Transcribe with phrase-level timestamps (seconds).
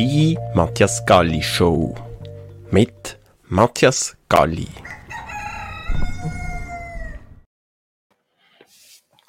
[0.00, 1.92] Die Matthias Galli Show
[2.70, 4.68] mit Matthias Galli.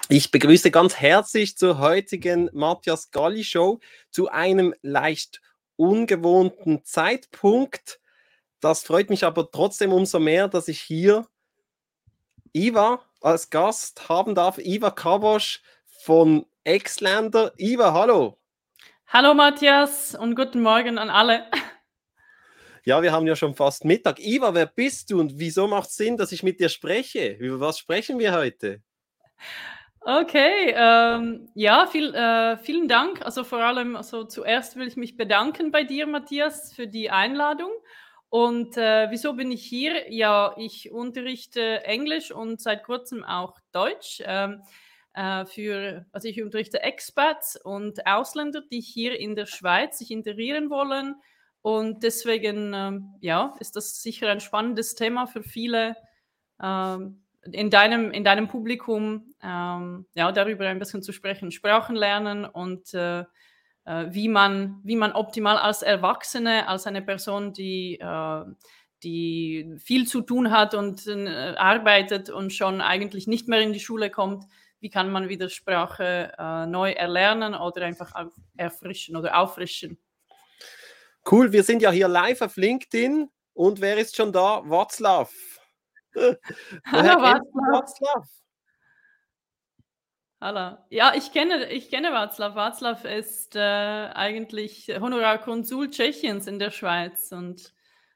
[0.09, 3.79] Ich begrüße ganz herzlich zur heutigen Matthias Galli Show
[4.11, 5.41] zu einem leicht
[5.75, 7.99] ungewohnten Zeitpunkt.
[8.59, 11.25] Das freut mich aber trotzdem umso mehr, dass ich hier
[12.53, 14.59] Iva als Gast haben darf.
[14.59, 17.53] Iva Kabosch von Exlander.
[17.57, 18.38] Iva, hallo.
[19.11, 21.45] Hallo Matthias und guten Morgen an alle.
[22.85, 24.19] Ja, wir haben ja schon fast Mittag.
[24.19, 27.31] Iva, wer bist du und wieso macht es Sinn, dass ich mit dir spreche?
[27.33, 28.83] Über was sprechen wir heute?
[30.01, 33.23] Okay, ähm, ja, viel, äh, vielen Dank.
[33.25, 37.71] Also vor allem, also zuerst will ich mich bedanken bei dir, Matthias, für die Einladung.
[38.29, 40.11] Und äh, wieso bin ich hier?
[40.11, 44.21] Ja, ich unterrichte Englisch und seit kurzem auch Deutsch.
[44.23, 44.61] Ähm,
[45.19, 50.69] äh, für, also ich unterrichte Expats und Ausländer, die hier in der Schweiz sich integrieren
[50.69, 51.15] wollen.
[51.61, 55.97] Und deswegen, ähm, ja, ist das sicher ein spannendes Thema für viele
[56.63, 62.45] ähm, in, deinem, in deinem Publikum, ähm, ja, darüber ein bisschen zu sprechen, Sprachen lernen
[62.45, 63.25] und äh,
[63.83, 68.43] äh, wie, man, wie man optimal als Erwachsene, als eine Person, die, äh,
[69.03, 73.81] die viel zu tun hat und äh, arbeitet und schon eigentlich nicht mehr in die
[73.81, 74.45] Schule kommt,
[74.79, 78.13] wie kann man wieder Sprache äh, neu erlernen oder einfach
[78.55, 79.97] erfrischen oder auffrischen.
[81.29, 84.61] Cool, wir sind ja hier live auf LinkedIn und wer ist schon da?
[84.63, 85.27] Watzlaw.
[86.15, 88.25] Hallo Watzlaw.
[90.41, 90.77] Hallo.
[90.89, 92.55] Ja, ich kenne, ich kenne Václav.
[92.55, 97.33] Václav ist äh, eigentlich Honorarkonsul Tschechiens in der Schweiz.
[97.33, 97.73] Und,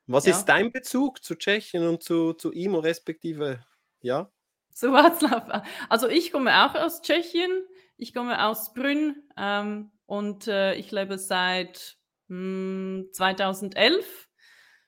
[0.07, 0.31] Was ja.
[0.31, 3.65] ist dein Bezug zu Tschechien und zu, zu IMO respektive?
[3.99, 4.31] Ja?
[4.75, 5.63] Zu Václav.
[5.89, 7.51] Also ich komme auch aus Tschechien.
[7.97, 11.97] Ich komme aus Brünn ähm, und äh, ich lebe seit
[12.27, 14.29] mh, hm, 2011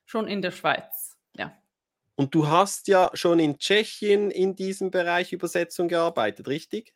[0.05, 1.17] schon in der Schweiz.
[1.37, 1.53] Ja.
[2.15, 6.93] Und du hast ja schon in Tschechien in diesem Bereich Übersetzung gearbeitet, richtig?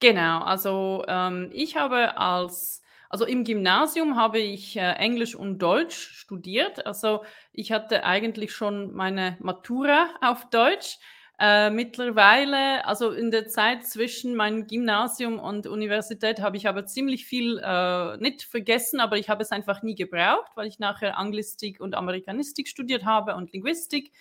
[0.00, 6.12] Genau, also ähm, ich habe als, also im Gymnasium habe ich äh, Englisch und Deutsch
[6.14, 6.86] studiert.
[6.86, 7.22] Also
[7.52, 10.98] ich hatte eigentlich schon meine Matura auf Deutsch.
[11.42, 17.24] Äh, mittlerweile, also in der Zeit zwischen meinem Gymnasium und Universität, habe ich aber ziemlich
[17.24, 21.80] viel äh, nicht vergessen, aber ich habe es einfach nie gebraucht, weil ich nachher Anglistik
[21.80, 24.12] und Amerikanistik studiert habe und Linguistik.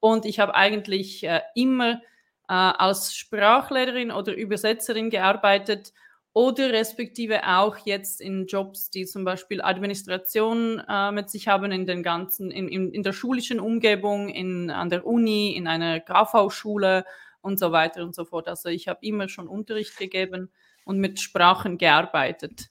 [0.00, 2.00] Und ich habe eigentlich äh, immer
[2.48, 5.92] äh, als Sprachlehrerin oder Übersetzerin gearbeitet
[6.34, 11.86] oder respektive auch jetzt in Jobs, die zum Beispiel Administration äh, mit sich haben in
[11.86, 17.04] den ganzen, in, in, in der schulischen Umgebung, in, an der Uni, in einer KV-Schule
[17.42, 18.48] und so weiter und so fort.
[18.48, 20.50] Also ich habe immer schon Unterricht gegeben
[20.84, 22.70] und mit Sprachen gearbeitet.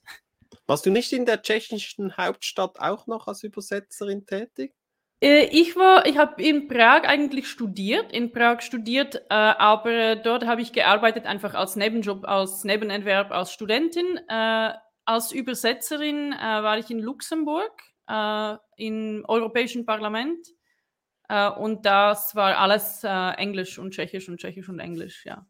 [0.65, 4.73] Warst du nicht in der tschechischen Hauptstadt auch noch als Übersetzerin tätig?
[5.21, 10.45] Äh, ich war, ich habe in Prag eigentlich studiert, in Prag studiert, äh, aber dort
[10.45, 14.19] habe ich gearbeitet einfach als Nebenjob, als Nebenerwerb, als Studentin.
[14.27, 14.73] Äh,
[15.03, 17.71] als Übersetzerin war ich in Luxemburg
[18.77, 20.47] im Europäischen Parlament
[21.57, 25.45] und das war alles Englisch und Tschechisch und Tschechisch und Englisch, ja.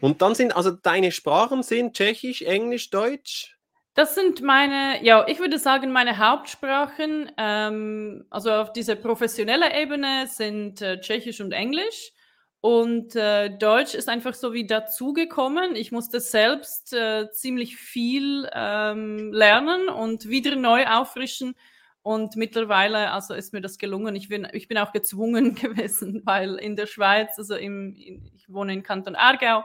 [0.00, 3.53] Und dann sind also deine Sprachen sind Tschechisch, Englisch, Deutsch?
[3.94, 10.26] Das sind meine, ja, ich würde sagen, meine Hauptsprachen, ähm, also auf dieser professionellen Ebene
[10.26, 12.12] sind äh, Tschechisch und Englisch.
[12.60, 15.76] Und äh, Deutsch ist einfach so wie dazugekommen.
[15.76, 21.54] Ich musste selbst äh, ziemlich viel ähm, lernen und wieder neu auffrischen.
[22.02, 24.16] Und mittlerweile, also ist mir das gelungen.
[24.16, 28.72] Ich bin, ich bin auch gezwungen gewesen, weil in der Schweiz, also im, ich wohne
[28.72, 29.62] in Kanton Aargau,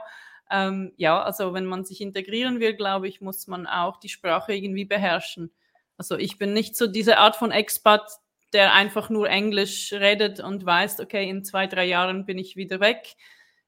[0.50, 4.52] ähm, ja, also wenn man sich integrieren will, glaube ich, muss man auch die Sprache
[4.52, 5.52] irgendwie beherrschen.
[5.96, 8.10] Also ich bin nicht so diese Art von Expat,
[8.52, 12.80] der einfach nur Englisch redet und weiß, okay, in zwei, drei Jahren bin ich wieder
[12.80, 13.14] weg.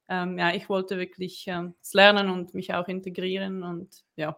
[0.08, 4.36] Ähm, ja, ich wollte wirklich äh, lernen und mich auch integrieren und ja.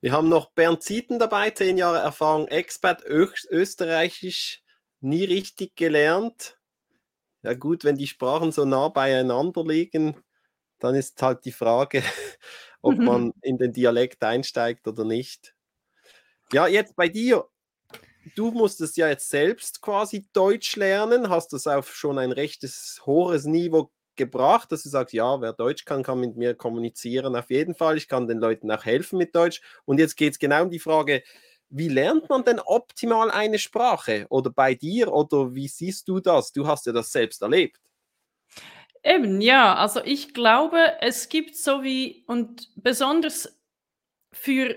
[0.00, 4.62] Wir haben noch Bernd Zieten dabei, zehn Jahre Erfahrung, Expat, Österreichisch,
[5.00, 6.58] nie richtig gelernt.
[7.42, 10.16] Ja gut, wenn die Sprachen so nah beieinander liegen,
[10.80, 12.02] dann ist halt die Frage,
[12.82, 13.04] ob mhm.
[13.04, 15.54] man in den Dialekt einsteigt oder nicht.
[16.52, 17.46] Ja, jetzt bei dir.
[18.36, 23.44] Du musstest ja jetzt selbst quasi Deutsch lernen, hast das auf schon ein rechtes hohes
[23.44, 27.34] Niveau gebracht, dass du sagst, ja, wer Deutsch kann, kann mit mir kommunizieren.
[27.36, 29.62] Auf jeden Fall, ich kann den Leuten auch helfen mit Deutsch.
[29.86, 31.22] Und jetzt geht es genau um die Frage,
[31.70, 34.26] wie lernt man denn optimal eine Sprache?
[34.28, 36.52] Oder bei dir, oder wie siehst du das?
[36.52, 37.80] Du hast ja das selbst erlebt.
[39.04, 39.74] Eben, ja.
[39.76, 43.58] Also ich glaube, es gibt so wie, und besonders
[44.32, 44.76] für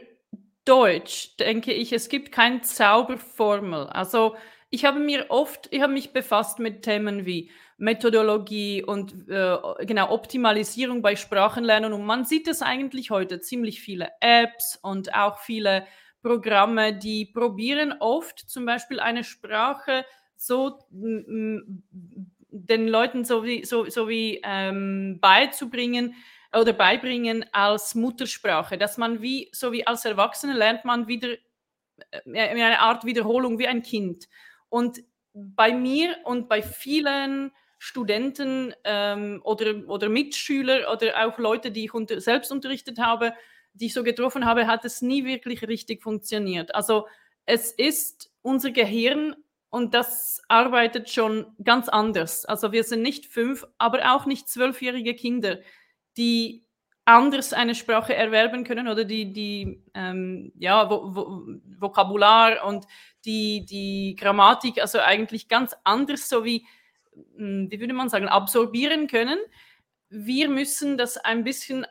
[0.65, 3.87] Deutsch denke ich, es gibt keine Zauberformel.
[3.87, 4.35] Also
[4.69, 10.11] ich habe mir oft, ich habe mich befasst mit Themen wie Methodologie und äh, genau
[10.11, 15.85] Optimalisierung bei Sprachenlernen und man sieht es eigentlich heute ziemlich viele Apps und auch viele
[16.21, 20.05] Programme, die probieren oft zum Beispiel eine Sprache
[20.37, 20.79] so
[22.55, 26.15] den Leuten so wie, so, so wie ähm, beizubringen,
[26.55, 31.29] oder beibringen als Muttersprache, dass man wie, so wie als Erwachsene lernt man wieder
[32.11, 34.27] äh, eine Art Wiederholung wie ein Kind.
[34.69, 35.00] Und
[35.33, 41.94] bei mir und bei vielen Studenten ähm, oder, oder Mitschüler oder auch Leute, die ich
[41.94, 43.33] unter, selbst unterrichtet habe,
[43.73, 46.75] die ich so getroffen habe, hat es nie wirklich richtig funktioniert.
[46.75, 47.07] Also
[47.45, 49.35] es ist unser Gehirn
[49.73, 52.45] und das arbeitet schon ganz anders.
[52.45, 55.59] Also wir sind nicht fünf, aber auch nicht zwölfjährige Kinder
[56.17, 56.65] die
[57.05, 61.45] anders eine Sprache erwerben können oder die, die ähm, ja, Vo Vo
[61.79, 62.85] Vokabular und
[63.25, 66.65] die, die Grammatik, also eigentlich ganz anders, so wie,
[67.35, 69.37] hm, wie würde man sagen, absorbieren können.
[70.09, 71.85] Wir müssen das ein bisschen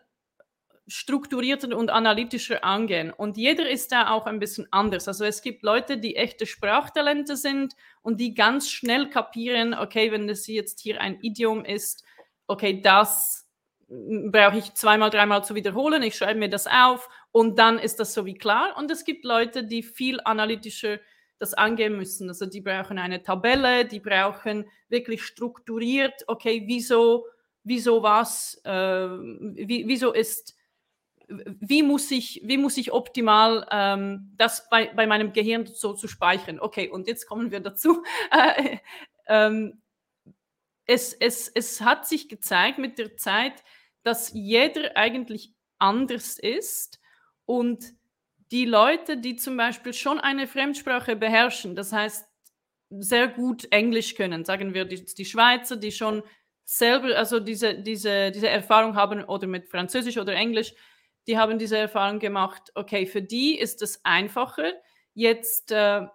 [0.89, 3.13] strukturierter und analytischer angehen.
[3.13, 5.07] Und jeder ist da auch ein bisschen anders.
[5.07, 10.27] Also es gibt Leute, die echte Sprachtalente sind und die ganz schnell kapieren, okay, wenn
[10.27, 12.05] das jetzt hier ein Idiom ist,
[12.47, 13.49] okay, das
[13.89, 16.03] brauche ich zweimal, dreimal zu wiederholen.
[16.03, 18.77] Ich schreibe mir das auf und dann ist das so wie klar.
[18.77, 20.99] Und es gibt Leute, die viel analytischer
[21.39, 22.29] das angehen müssen.
[22.29, 27.27] Also die brauchen eine Tabelle, die brauchen wirklich strukturiert, okay, wieso,
[27.65, 30.57] wieso was, äh, wie, wieso ist,
[31.61, 36.09] wie muss ich, wie muss ich optimal ähm, das bei, bei meinem Gehirn so zu
[36.09, 36.61] speichern.
[36.61, 38.03] Okay, und jetzt kommen wir dazu.
[38.31, 38.79] Äh,
[39.27, 39.83] ähm,
[40.87, 43.63] es, es, es hat sich gezeigt mit der Zeit,
[44.03, 47.01] dass jeder eigentlich anders ist
[47.45, 47.85] und
[48.51, 52.27] die Leute, die zum Beispiel schon eine Fremdsprache beherrschen, das heißt
[52.91, 56.23] sehr gut Englisch können, sagen wir die, die Schweizer, die schon
[56.65, 60.75] selber, also diese, diese, diese Erfahrung haben oder mit Französisch oder Englisch,
[61.27, 64.73] die haben diese Erfahrung gemacht, okay, für die ist es einfacher,
[65.15, 66.07] jetzt äh,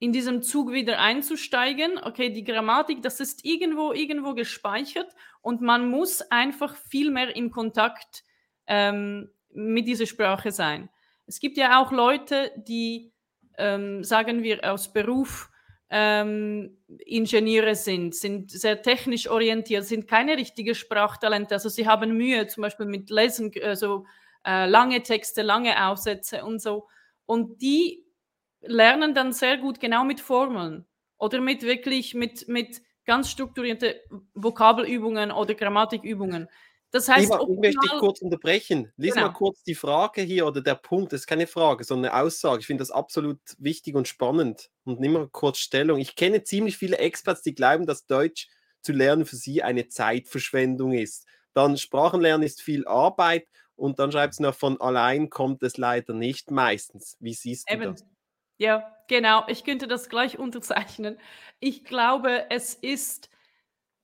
[0.00, 1.98] in diesem Zug wieder einzusteigen.
[2.02, 7.50] Okay, die Grammatik, das ist irgendwo, irgendwo gespeichert und man muss einfach viel mehr in
[7.50, 8.24] Kontakt
[8.66, 10.88] ähm, mit dieser Sprache sein.
[11.26, 13.12] Es gibt ja auch Leute, die,
[13.58, 15.50] ähm, sagen wir, aus Beruf
[15.90, 21.54] ähm, Ingenieure sind, sind sehr technisch orientiert, sind keine richtigen Sprachtalente.
[21.54, 24.06] Also sie haben Mühe zum Beispiel mit Lesen, also
[24.44, 26.86] äh, lange Texte, lange Aufsätze und so.
[27.26, 28.04] Und die
[28.60, 33.94] lernen dann sehr gut genau mit Formeln oder mit wirklich mit, mit ganz strukturierten
[34.34, 36.48] Vokabelübungen oder Grammatikübungen.
[36.92, 38.92] Das heißt, Lima, ich möchte dich kurz unterbrechen.
[38.96, 39.28] Lies genau.
[39.28, 41.12] mal kurz die Frage hier oder der Punkt.
[41.12, 42.60] Das ist keine Frage, sondern eine Aussage.
[42.60, 44.70] Ich finde das absolut wichtig und spannend.
[44.84, 46.00] Und nimm mal kurz Stellung.
[46.00, 48.48] Ich kenne ziemlich viele Experts, die glauben, dass Deutsch
[48.82, 51.26] zu lernen für sie eine Zeitverschwendung ist.
[51.52, 53.46] Dann Sprachenlernen ist viel Arbeit
[53.80, 57.16] und dann schreibt es noch, von allein kommt es leider nicht meistens.
[57.18, 57.92] Wie siehst du Eben.
[57.92, 58.04] das?
[58.58, 59.44] Ja, genau.
[59.48, 61.18] Ich könnte das gleich unterzeichnen.
[61.60, 63.30] Ich glaube, es ist,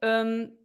[0.00, 0.56] ähm,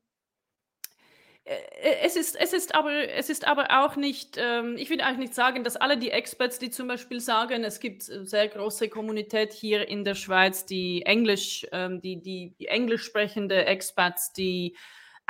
[1.44, 1.58] äh,
[2.03, 5.36] es ist, es ist aber, es ist aber auch nicht, ähm, ich will eigentlich nicht
[5.36, 9.89] sagen, dass alle die Experts, die zum Beispiel sagen, es gibt sehr große Kommunität hier
[9.89, 14.77] in der Schweiz, die Englisch, ähm, die, die, die englisch sprechende Experts, die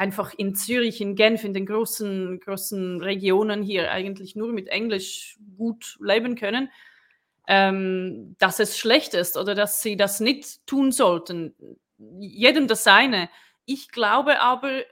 [0.01, 5.37] einfach in Zürich, in Genf, in den großen, großen Regionen hier eigentlich nur mit Englisch
[5.57, 6.69] gut leben können
[7.47, 11.53] ähm, dass es schlecht ist oder dass sie das nicht tun sollten.
[12.19, 13.29] Jedem das seine.
[13.65, 14.83] Ich glaube aber,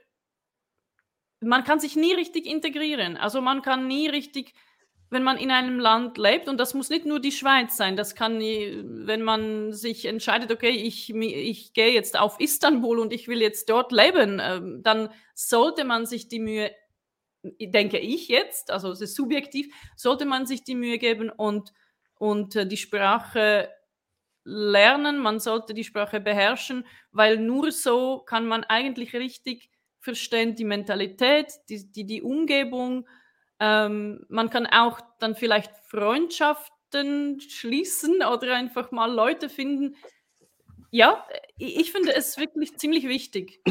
[1.40, 3.16] man kann sich nie richtig integrieren.
[3.16, 4.52] Also man kann nie richtig,
[5.10, 8.14] wenn man in einem Land lebt, und das muss nicht nur die Schweiz sein, das
[8.14, 13.42] kann, wenn man sich entscheidet, okay, ich, ich gehe jetzt auf Istanbul und ich will
[13.42, 16.70] jetzt dort leben, ähm, dann sollte man sich die Mühe,
[17.42, 21.72] denke ich jetzt, also es ist subjektiv, sollte man sich die Mühe geben und
[22.20, 23.70] und äh, die Sprache
[24.44, 30.64] lernen, man sollte die Sprache beherrschen, weil nur so kann man eigentlich richtig verstehen die
[30.64, 33.06] Mentalität, die, die, die Umgebung.
[33.60, 39.96] Ähm, man kann auch dann vielleicht Freundschaften schließen oder einfach mal Leute finden.
[40.90, 41.24] Ja,
[41.58, 43.62] ich finde es wirklich ziemlich wichtig.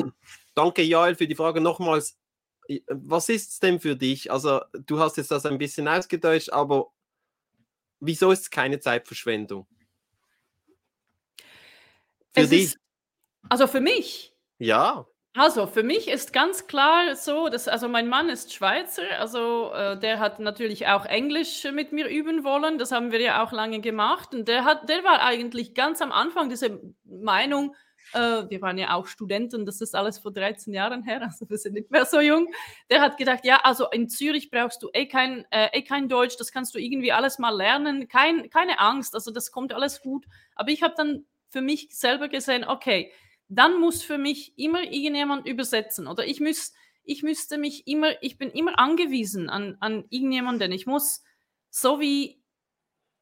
[0.55, 2.17] Danke, Joel, für die Frage nochmals.
[2.87, 4.31] Was ist es denn für dich?
[4.31, 6.91] Also, du hast jetzt das ein bisschen ausgedeutscht, aber
[7.99, 9.67] wieso ist es keine Zeitverschwendung?
[12.31, 12.63] Für es dich?
[12.65, 12.79] Ist,
[13.49, 14.35] also für mich?
[14.59, 15.07] Ja.
[15.35, 19.97] Also, für mich ist ganz klar so, dass also mein Mann ist Schweizer, also, äh,
[19.99, 22.79] der hat natürlich auch Englisch mit mir üben wollen.
[22.79, 26.11] Das haben wir ja auch lange gemacht und der hat der war eigentlich ganz am
[26.11, 27.75] Anfang diese Meinung
[28.13, 31.57] äh, wir waren ja auch Studenten, das ist alles vor 13 Jahren her, also wir
[31.57, 32.47] sind nicht mehr so jung.
[32.89, 36.37] Der hat gedacht, ja, also in Zürich brauchst du eh kein, äh, eh kein Deutsch,
[36.37, 40.25] das kannst du irgendwie alles mal lernen, kein, keine Angst, also das kommt alles gut.
[40.55, 43.11] Aber ich habe dann für mich selber gesehen, okay,
[43.49, 46.73] dann muss für mich immer irgendjemand übersetzen oder ich muss
[47.09, 50.71] ich müsste mich immer, ich bin immer angewiesen an, an irgendjemanden.
[50.71, 51.23] Ich muss,
[51.71, 52.39] so wie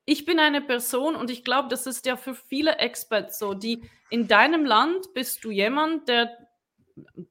[0.04, 3.84] ich bin eine Person und ich glaube, das ist ja für viele Experts so, die
[4.10, 6.38] in deinem Land bist du jemand, der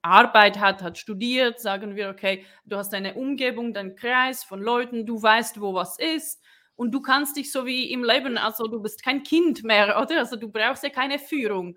[0.00, 5.04] Arbeit hat, hat studiert, sagen wir, okay, du hast eine Umgebung, deinen Kreis von Leuten,
[5.04, 6.42] du weißt, wo was ist
[6.74, 10.18] und du kannst dich so wie im Leben, also du bist kein Kind mehr, oder?
[10.18, 11.76] Also du brauchst ja keine Führung.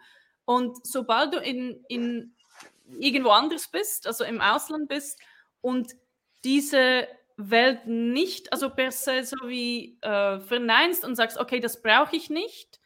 [0.50, 2.34] Und sobald du in, in
[3.00, 5.20] irgendwo anders bist, also im Ausland bist
[5.62, 5.92] und
[6.44, 12.16] diese Welt nicht, also per se so wie äh, verneinst und sagst, okay, das brauche
[12.16, 12.80] ich nicht,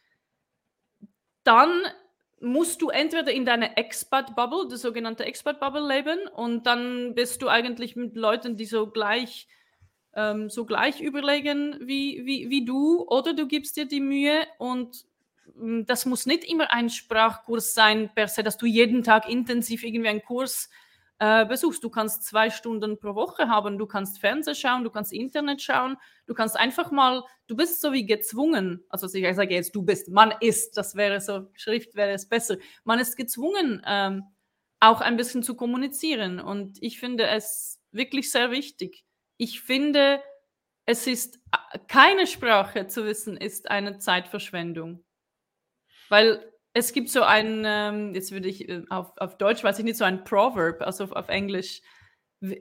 [1.42, 1.70] dann
[2.38, 7.96] musst du entweder in deine Expat-Bubble, die sogenannte Expat-Bubble leben und dann bist du eigentlich
[7.96, 9.48] mit Leuten, die so gleich,
[10.12, 15.06] ähm, so gleich überlegen wie, wie, wie du oder du gibst dir die Mühe und
[15.86, 20.08] das muss nicht immer ein Sprachkurs sein, per se, dass du jeden Tag intensiv irgendwie
[20.08, 20.68] einen Kurs
[21.18, 21.82] äh, besuchst.
[21.84, 25.96] Du kannst zwei Stunden pro Woche haben, du kannst Fernsehen schauen, du kannst Internet schauen,
[26.26, 30.08] du kannst einfach mal, du bist so wie gezwungen, also ich sage jetzt, du bist,
[30.08, 34.24] man ist, das wäre so, Schrift wäre es besser, man ist gezwungen, ähm,
[34.80, 39.04] auch ein bisschen zu kommunizieren und ich finde es wirklich sehr wichtig.
[39.36, 40.20] Ich finde,
[40.84, 45.04] es ist, äh, keine Sprache zu wissen, ist eine Zeitverschwendung.
[46.14, 49.84] Weil es gibt so ein, ähm, jetzt würde ich äh, auf, auf Deutsch, weiß ich
[49.84, 51.82] nicht, so ein Proverb, also auf, auf Englisch.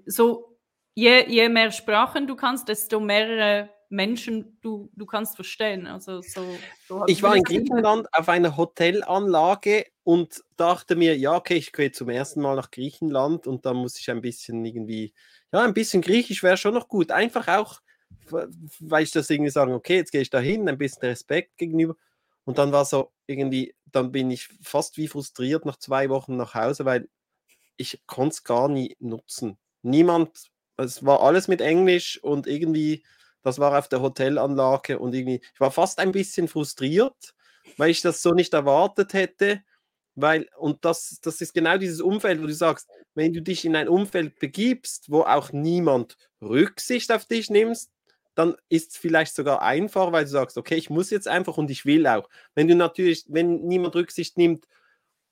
[0.08, 0.58] So,
[0.96, 5.86] je, je mehr Sprachen du kannst, desto mehrere Menschen du, du kannst verstehen.
[5.86, 6.58] Also so,
[6.88, 11.92] so ich war in Griechenland auf einer Hotelanlage und dachte mir, ja, okay, ich gehe
[11.92, 15.14] zum ersten Mal nach Griechenland und da muss ich ein bisschen irgendwie,
[15.52, 17.12] ja, ein bisschen Griechisch wäre schon noch gut.
[17.12, 17.82] Einfach auch,
[18.80, 21.96] weil ich das irgendwie sagen, okay, jetzt gehe ich da hin, ein bisschen Respekt gegenüber.
[22.46, 26.54] Und dann war so irgendwie, dann bin ich fast wie frustriert nach zwei Wochen nach
[26.56, 27.10] Hause, weil
[27.78, 29.58] ich konnte es gar nie nutzen.
[29.84, 33.04] Niemand, es war alles mit Englisch und irgendwie,
[33.44, 37.36] das war auf der Hotelanlage und irgendwie, ich war fast ein bisschen frustriert,
[37.78, 39.64] weil ich das so nicht erwartet hätte.
[40.16, 43.76] Weil, und das, das ist genau dieses Umfeld, wo du sagst, wenn du dich in
[43.76, 47.92] ein Umfeld begibst, wo auch niemand Rücksicht auf dich nimmst,
[48.36, 51.70] dann ist es vielleicht sogar einfach, weil du sagst, okay, ich muss jetzt einfach und
[51.72, 52.30] ich will auch.
[52.56, 54.66] Wenn du natürlich, wenn niemand Rücksicht nimmt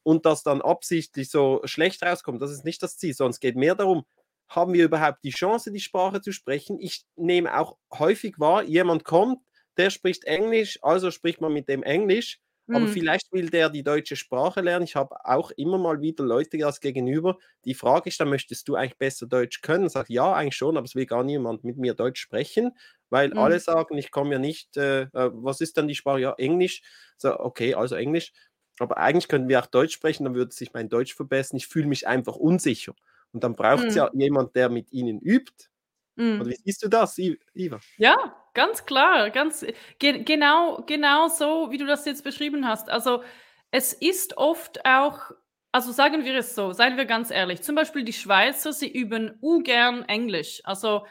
[0.03, 3.55] und das dann absichtlich so schlecht rauskommt, das ist nicht das Ziel, sondern es geht
[3.55, 4.05] mehr darum,
[4.49, 6.79] haben wir überhaupt die Chance, die Sprache zu sprechen?
[6.79, 9.39] Ich nehme auch häufig wahr, jemand kommt,
[9.77, 12.87] der spricht Englisch, also spricht man mit dem Englisch aber mhm.
[12.87, 14.85] vielleicht will der die deutsche Sprache lernen.
[14.85, 18.75] Ich habe auch immer mal wieder Leute das gegenüber, die frage ich, dann möchtest du
[18.75, 19.89] eigentlich besser Deutsch können?
[19.89, 22.71] Sag ja, eigentlich schon, aber es will gar niemand mit mir Deutsch sprechen,
[23.09, 23.37] weil mhm.
[23.37, 26.21] alle sagen, ich komme ja nicht, äh, äh, was ist dann die Sprache?
[26.21, 26.81] Ja, Englisch.
[27.17, 28.31] So, okay, also Englisch.
[28.79, 31.57] Aber eigentlich könnten wir auch Deutsch sprechen, dann würde sich mein Deutsch verbessern.
[31.57, 32.95] Ich fühle mich einfach unsicher.
[33.33, 33.97] Und dann braucht es mhm.
[33.97, 35.69] ja jemand, der mit ihnen übt.
[36.17, 36.41] Mhm.
[36.41, 37.81] Oder wie siehst du das, Iva?
[37.99, 39.65] Ja, ganz klar, ganz
[39.99, 42.89] ge genau, genau so, wie du das jetzt beschrieben hast.
[42.89, 43.23] Also
[43.71, 45.31] es ist oft auch,
[45.71, 49.37] also sagen wir es so, seien wir ganz ehrlich, zum Beispiel die Schweizer, sie üben
[49.41, 50.61] ungern Englisch.
[50.63, 51.05] Also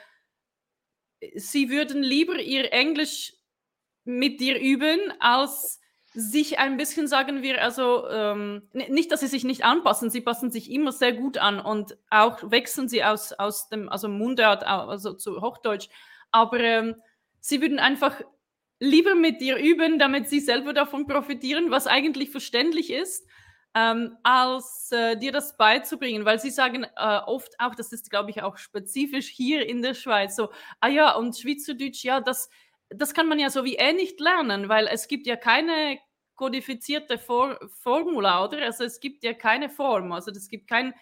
[1.35, 3.35] sie würden lieber ihr Englisch
[4.04, 5.79] mit dir üben, als
[6.12, 10.50] sich ein bisschen, sagen wir, also ähm, nicht, dass sie sich nicht anpassen, sie passen
[10.50, 15.12] sich immer sehr gut an und auch wechseln sie aus, aus dem, also Mundart, also
[15.12, 15.88] zu Hochdeutsch,
[16.33, 16.97] aber ähm,
[17.40, 18.21] sie würden einfach
[18.81, 23.26] lieber mit dir üben, damit sie selber davon profitieren, was eigentlich verständlich ist,
[23.75, 28.31] ähm, als äh, dir das beizubringen, weil sie sagen äh, oft auch, das ist, glaube
[28.31, 30.50] ich, auch spezifisch hier in der Schweiz, so,
[30.81, 32.50] ah ja, und Schweizerdeutsch, ja, das,
[32.90, 35.99] das kann man ja so wie eh nicht lernen, weil es gibt ja keine
[36.35, 38.62] kodifizierte For Formula, oder?
[38.64, 40.94] Also es gibt ja keine Form, also es gibt kein,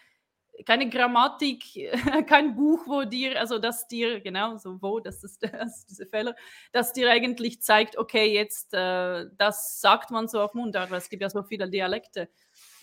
[0.67, 1.65] keine Grammatik,
[2.27, 6.35] kein Buch, wo dir, also das dir, genau, so wo, das ist, das diese Fälle,
[6.73, 11.09] das dir eigentlich zeigt, okay, jetzt, äh, das sagt man so auf Mundart, weil es
[11.09, 12.29] gibt ja so viele Dialekte.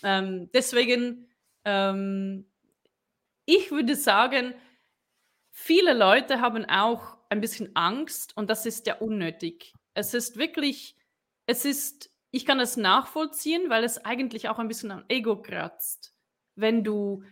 [0.02, 1.28] Ähm, deswegen,
[1.64, 2.50] ähm,
[3.44, 4.54] ich würde sagen,
[5.52, 9.74] viele Leute haben auch ein bisschen Angst und das ist ja unnötig.
[9.94, 10.96] Es ist wirklich,
[11.46, 16.12] es ist, ich kann es nachvollziehen, weil es eigentlich auch ein bisschen am Ego kratzt.
[16.54, 17.22] wenn du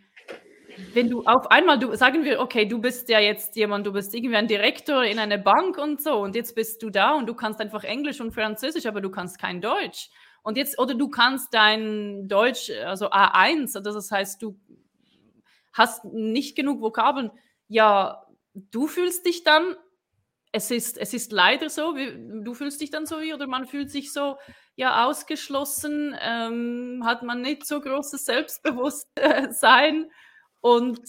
[0.93, 4.15] wenn du auf einmal, du sagen wir, okay, du bist ja jetzt jemand, du bist
[4.15, 7.35] irgendwie ein Direktor in einer Bank und so und jetzt bist du da und du
[7.35, 10.11] kannst einfach Englisch und Französisch, aber du kannst kein Deutsch.
[10.43, 14.59] Und jetzt, oder du kannst dein Deutsch, also A1, also das heißt, du
[15.73, 17.31] hast nicht genug Vokabeln.
[17.69, 19.75] Ja, du fühlst dich dann,
[20.55, 23.67] es ist, es ist leider so, wie, du fühlst dich dann so wie, oder man
[23.67, 24.37] fühlt sich so,
[24.77, 30.13] ja, ausgeschlossen, ähm, hat man nicht so großes Selbstbewusstsein
[30.61, 31.01] und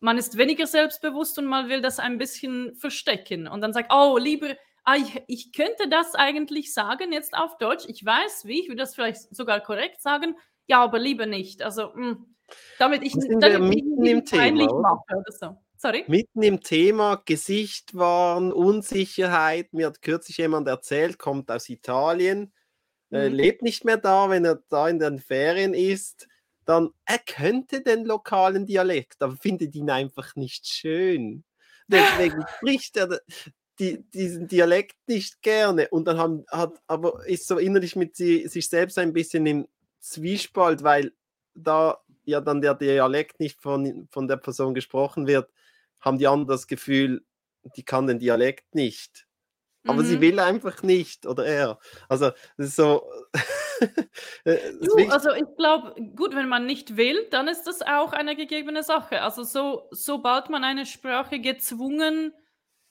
[0.00, 4.18] man ist weniger selbstbewusst und man will das ein bisschen verstecken und dann sagt, oh,
[4.18, 8.68] lieber, ah, ich, ich könnte das eigentlich sagen jetzt auf Deutsch, ich weiß wie, ich
[8.68, 11.62] würde das vielleicht sogar korrekt sagen, ja, aber lieber nicht.
[11.62, 12.36] Also, mh, hm,
[12.78, 15.56] damit ich, damit ich im Thema, mache oder so.
[15.82, 16.04] Sorry?
[16.06, 19.72] Mitten im Thema Gesicht waren, Unsicherheit.
[19.72, 22.52] Mir hat kürzlich jemand erzählt, kommt aus Italien,
[23.10, 23.34] äh, mhm.
[23.34, 26.28] lebt nicht mehr da, wenn er da in den Ferien ist.
[26.66, 31.42] Dann er könnte den lokalen Dialekt, aber findet ihn einfach nicht schön.
[31.88, 33.18] Deswegen spricht er
[33.80, 38.46] die, diesen Dialekt nicht gerne und dann haben, hat, aber ist so innerlich mit sie,
[38.46, 39.66] sich selbst ein bisschen im
[39.98, 41.12] Zwiespalt, weil
[41.56, 45.50] da ja dann der Dialekt nicht von, von der Person gesprochen wird,
[46.02, 47.24] haben die anderen das Gefühl,
[47.76, 49.26] die kann den Dialekt nicht.
[49.86, 50.06] Aber mhm.
[50.06, 51.78] sie will einfach nicht, oder er.
[52.08, 53.08] Also, das ist so.
[54.44, 58.36] Äh, du, also, ich glaube, gut, wenn man nicht will, dann ist das auch eine
[58.36, 59.22] gegebene Sache.
[59.22, 62.32] Also, so, sobald man eine Sprache gezwungen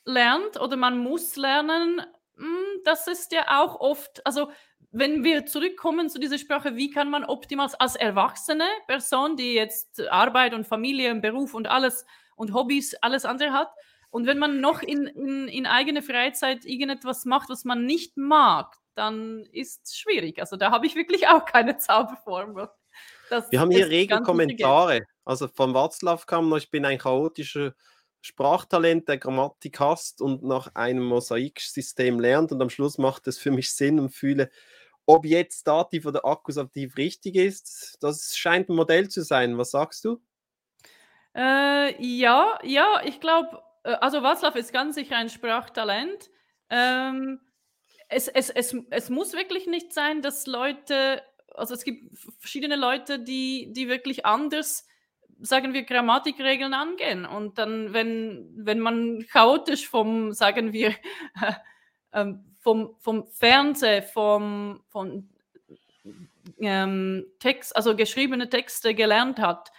[0.04, 2.02] lernt oder man muss lernen,
[2.36, 4.52] hm, das ist ja auch oft, also
[4.92, 10.02] wenn wir zurückkommen zu dieser Sprache, wie kann man optimal als erwachsene Person, die jetzt
[10.10, 12.06] Arbeit und Familie und Beruf und alles
[12.42, 13.70] und Hobbys, alles andere hat,
[14.12, 18.76] und wenn man noch in, in, in eigene Freizeit irgendetwas macht, was man nicht mag,
[18.94, 20.40] dann ist es schwierig.
[20.40, 22.70] Also da habe ich wirklich auch keine Zauberformel.
[23.30, 25.06] Das wir haben hier rege Kommentare.
[25.24, 27.74] Also von Václav kam noch, ich bin ein chaotischer
[28.20, 33.52] Sprachtalent, der Grammatik hasst und nach einem Mosaiksystem lernt und am Schluss macht es für
[33.52, 34.52] mich Sinn und fühle,
[35.06, 37.98] ob jetzt Dativ oder Akkusativ richtig ist.
[38.02, 39.58] Das scheint ein Modell zu sein.
[39.58, 40.22] Was sagst du?
[41.36, 46.30] Äh, ja, ja, ich glaube, äh, also Václav ist ganz sicher ein Sprachtalent.
[46.70, 47.40] Ähm,
[48.10, 51.22] es, es, es, es muss wirklich nicht sein, dass Leute,
[51.56, 54.88] also es gibt verschiedene Leute, die, die wirklich anders
[55.44, 57.26] sagen wir, Grammatikregeln angehen.
[57.26, 60.94] Und dann, wenn, wenn man chaotisch vom, sagen wir,
[62.12, 65.30] äh, vom, vom Fernseh, vom, vom
[66.60, 69.72] ähm, Text, also geschriebene Texte gelernt hat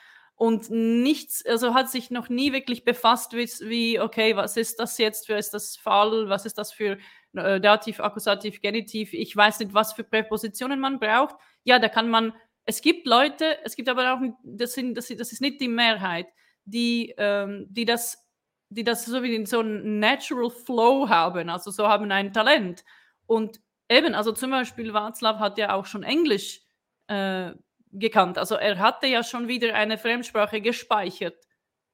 [0.42, 4.98] und nichts, also hat sich noch nie wirklich befasst, wie, wie okay, was ist das
[4.98, 6.98] jetzt für, ist das Fall, was ist das für
[7.34, 11.36] äh, Dativ, Akkusativ, Genitiv, ich weiß nicht, was für Präpositionen man braucht.
[11.62, 12.32] Ja, da kann man
[12.64, 16.26] es gibt Leute, es gibt aber auch, das, sind, das, das ist nicht die Mehrheit,
[16.64, 18.28] die, ähm, die, das,
[18.68, 22.84] die das so wie so ein Natural Flow haben, also so haben ein Talent.
[23.26, 26.62] Und eben, also zum Beispiel Václav hat ja auch schon Englisch
[27.06, 27.52] äh,
[27.92, 28.38] gekannt.
[28.38, 31.36] Also er hatte ja schon wieder eine Fremdsprache gespeichert.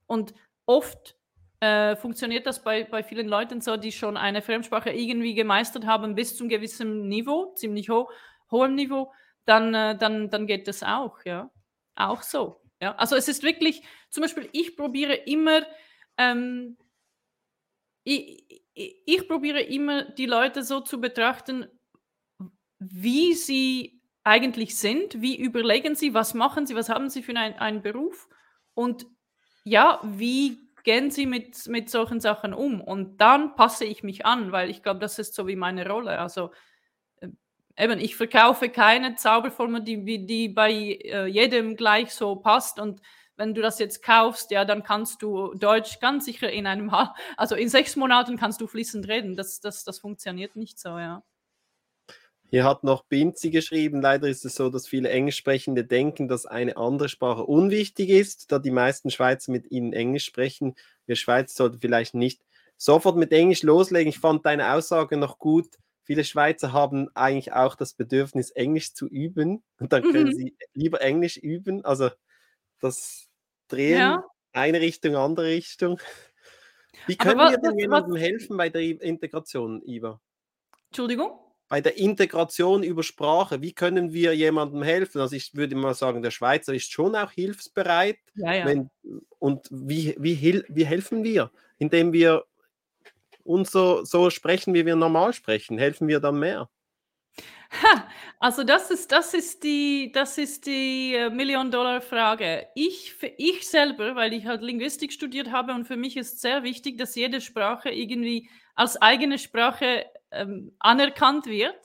[0.06, 0.32] Und
[0.66, 1.16] oft
[1.60, 6.14] äh, funktioniert das bei, bei vielen Leuten so, die schon eine Fremdsprache irgendwie gemeistert haben
[6.14, 8.08] bis zum gewissen Niveau, ziemlich ho
[8.50, 9.12] hohem Niveau
[9.44, 11.50] dann, äh, dann, dann geht das auch, ja.
[11.96, 12.60] Auch so.
[12.80, 12.94] Ja.
[12.96, 15.66] Also es ist wirklich, zum Beispiel, ich probiere immer,
[16.16, 16.76] ähm,
[18.04, 21.66] ich, ich probiere immer, die Leute so zu betrachten,
[22.78, 23.97] wie sie
[24.28, 28.28] eigentlich sind, wie überlegen sie, was machen sie, was haben sie für ein, einen Beruf
[28.74, 29.06] und
[29.64, 32.80] ja, wie gehen sie mit, mit solchen Sachen um?
[32.80, 36.18] Und dann passe ich mich an, weil ich glaube, das ist so wie meine Rolle.
[36.18, 36.50] Also
[37.76, 43.00] eben, ich verkaufe keine Zauberformel, die, die bei äh, jedem gleich so passt und
[43.36, 46.92] wenn du das jetzt kaufst, ja, dann kannst du Deutsch ganz sicher in einem,
[47.36, 49.36] also in sechs Monaten kannst du fließend reden.
[49.36, 51.22] Das, das, das funktioniert nicht so, ja.
[52.50, 56.78] Hier hat noch Binzi geschrieben, leider ist es so, dass viele Englischsprechende denken, dass eine
[56.78, 60.74] andere Sprache unwichtig ist, da die meisten Schweizer mit ihnen Englisch sprechen.
[61.04, 62.40] Wir Schweizer sollten vielleicht nicht
[62.78, 64.08] sofort mit Englisch loslegen.
[64.08, 69.06] Ich fand deine Aussage noch gut, viele Schweizer haben eigentlich auch das Bedürfnis, Englisch zu
[69.06, 69.62] üben.
[69.78, 70.32] Und dann können mhm.
[70.32, 71.84] sie lieber Englisch üben.
[71.84, 72.08] Also
[72.80, 73.28] das
[73.68, 74.24] Drehen, ja.
[74.52, 76.00] eine Richtung, andere Richtung.
[77.06, 78.22] Wie können was, wir denn jemandem was...
[78.22, 80.18] helfen bei der Integration, Iva?
[80.88, 81.38] Entschuldigung?
[81.68, 85.20] Bei der Integration über Sprache, wie können wir jemandem helfen?
[85.20, 88.18] Also ich würde mal sagen, der Schweizer ist schon auch hilfsbereit.
[88.34, 88.66] Ja, ja.
[88.66, 88.90] Wenn,
[89.38, 91.50] und wie, wie, wie helfen wir?
[91.78, 92.44] Indem wir
[93.44, 96.68] und so, so sprechen, wie wir normal sprechen, helfen wir dann mehr.
[97.70, 98.08] Ha,
[98.40, 102.66] also das ist das ist die das ist die, äh, Million-Dollar-Frage.
[102.74, 106.96] Ich ich selber, weil ich halt Linguistik studiert habe und für mich ist sehr wichtig,
[106.96, 111.76] dass jede Sprache irgendwie als eigene Sprache, ähm, anerkannt wird,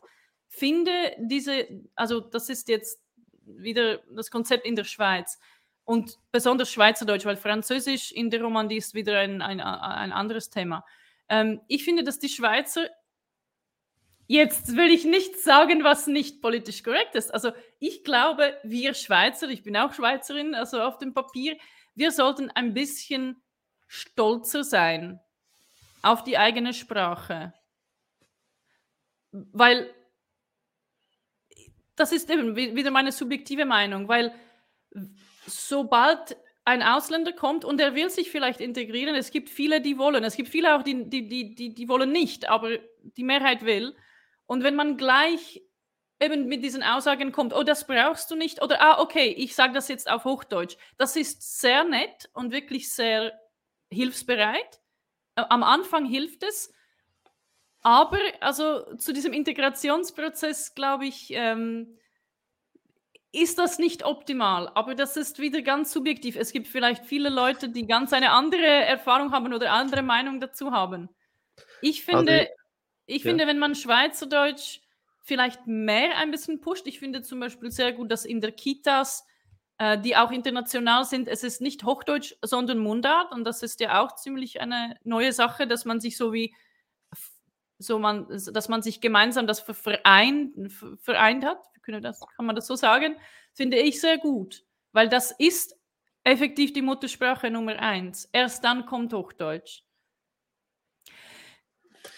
[0.47, 3.01] finde diese also das ist jetzt
[3.45, 5.39] wieder das Konzept in der Schweiz
[5.83, 10.85] und besonders Schweizerdeutsch, weil Französisch in der Romandie ist wieder ein ein ein anderes Thema.
[11.29, 12.87] Ähm, ich finde, dass die Schweizer
[14.27, 17.33] Jetzt will ich nicht sagen, was nicht politisch korrekt ist.
[17.33, 21.57] Also ich glaube, wir Schweizer, ich bin auch Schweizerin, also auf dem Papier,
[21.93, 23.43] wir sollten ein bisschen
[23.87, 25.19] stolzer sein
[26.01, 27.53] auf die eigene Sprache.
[29.33, 29.93] Weil
[31.95, 34.33] das ist eben wieder meine subjektive Meinung, weil
[35.45, 40.23] sobald ein Ausländer kommt und er will sich vielleicht integrieren, es gibt viele, die wollen,
[40.23, 43.95] es gibt viele auch, die, die, die, die, die wollen nicht, aber die Mehrheit will.
[44.45, 45.61] Und wenn man gleich
[46.21, 49.73] eben mit diesen Aussagen kommt, oh, das brauchst du nicht, oder ah, okay, ich sage
[49.73, 53.33] das jetzt auf Hochdeutsch, das ist sehr nett und wirklich sehr
[53.91, 54.79] hilfsbereit.
[55.35, 56.71] Am Anfang hilft es,
[57.83, 61.97] aber also zu diesem Integrationsprozess, glaube ich, ähm,
[63.33, 64.69] ist das nicht optimal.
[64.75, 66.37] Aber das ist wieder ganz subjektiv.
[66.37, 70.71] Es gibt vielleicht viele Leute, die ganz eine andere Erfahrung haben oder andere Meinung dazu
[70.71, 71.09] haben.
[71.81, 72.51] Ich finde, also,
[73.05, 73.29] ich ja.
[73.29, 74.79] finde, wenn man Schweizerdeutsch
[75.21, 79.25] vielleicht mehr ein bisschen pusht, ich finde zum Beispiel sehr gut, dass in der Kitas,
[79.77, 84.01] äh, die auch international sind, es ist nicht Hochdeutsch, sondern Mundart und das ist ja
[84.01, 86.53] auch ziemlich eine neue Sache, dass man sich so wie
[87.83, 90.53] so man, dass man sich gemeinsam das vereint,
[91.01, 91.59] vereint hat,
[92.01, 93.15] das, kann man das so sagen,
[93.53, 95.75] finde ich sehr gut, weil das ist
[96.23, 98.29] effektiv die Muttersprache Nummer eins.
[98.31, 99.83] Erst dann kommt Hochdeutsch.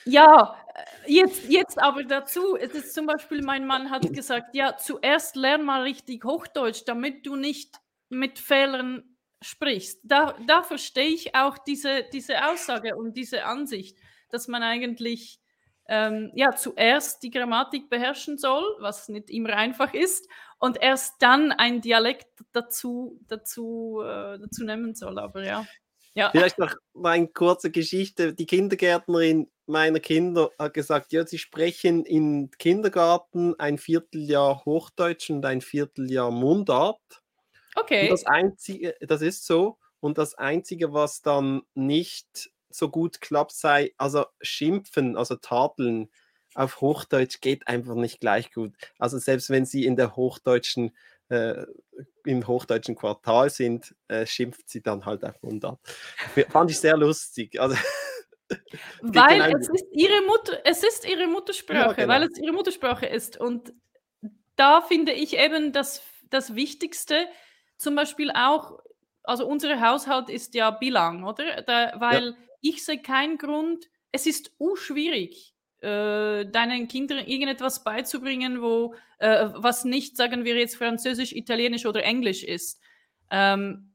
[0.06, 4.78] Ja, äh, jetzt, jetzt aber dazu, es ist zum Beispiel, mein Mann hat gesagt, ja,
[4.78, 10.00] zuerst lern mal richtig Hochdeutsch, damit du nicht mit Fehlern sprichst.
[10.04, 13.98] Da, da verstehe ich auch diese, diese Aussage und diese Ansicht,
[14.30, 15.40] dass man eigentlich
[15.88, 21.52] ähm, ja, zuerst die Grammatik beherrschen soll, was nicht immer einfach ist, und erst dann
[21.52, 25.20] ein Dialekt dazu, dazu, äh, dazu nehmen soll.
[25.20, 25.66] Aber ja.
[26.14, 26.32] ja.
[26.32, 28.34] Vielleicht noch eine kurze Geschichte.
[28.34, 35.46] Die Kindergärtnerin meiner Kinder hat gesagt, ja, sie sprechen im Kindergarten ein Vierteljahr Hochdeutsch und
[35.46, 37.02] ein Vierteljahr Mundart.
[37.76, 38.04] Okay.
[38.04, 39.78] Und das Einzige, das ist so.
[40.00, 46.10] Und das Einzige, was dann nicht so gut klappt, sei, also schimpfen, also tadeln
[46.56, 48.74] auf Hochdeutsch geht einfach nicht gleich gut.
[48.98, 50.96] Also selbst wenn sie in der hochdeutschen,
[51.30, 51.66] äh,
[52.24, 55.80] im hochdeutschen Quartal sind, äh, schimpft sie dann halt auf Mundart.
[56.50, 57.60] Fand ich sehr lustig.
[57.60, 57.76] Also
[59.02, 62.14] weil es ist, ihre Mutter, es ist ihre Muttersprache, ja, genau.
[62.14, 63.38] weil es ihre Muttersprache ist.
[63.38, 63.74] Und
[64.56, 67.28] da finde ich eben das, das Wichtigste,
[67.78, 68.80] zum Beispiel auch,
[69.24, 71.64] also unser Haushalt ist ja bilang, oder?
[71.64, 72.36] Da, weil ja.
[72.70, 79.86] Ich sehe keinen Grund, es ist schwierig, äh, deinen Kindern irgendetwas beizubringen, wo, äh, was
[79.86, 82.80] nicht, sagen wir jetzt, Französisch, Italienisch oder Englisch ist.
[83.30, 83.92] Ähm,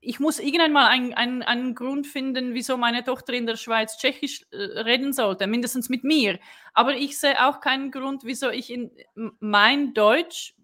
[0.00, 3.98] ich muss irgendwann mal einen, einen, einen, Grund finden, wieso meine Tochter in der Schweiz
[3.98, 6.38] Tschechisch äh, reden sollte, mindestens mit mir.
[6.74, 8.92] Aber ich sehe auch keinen Grund, wieso ich in
[9.40, 10.54] mein Deutsch,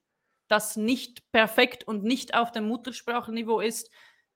[0.48, 3.90] das nicht perfekt und nicht auf dem Muttersprachenniveau ist,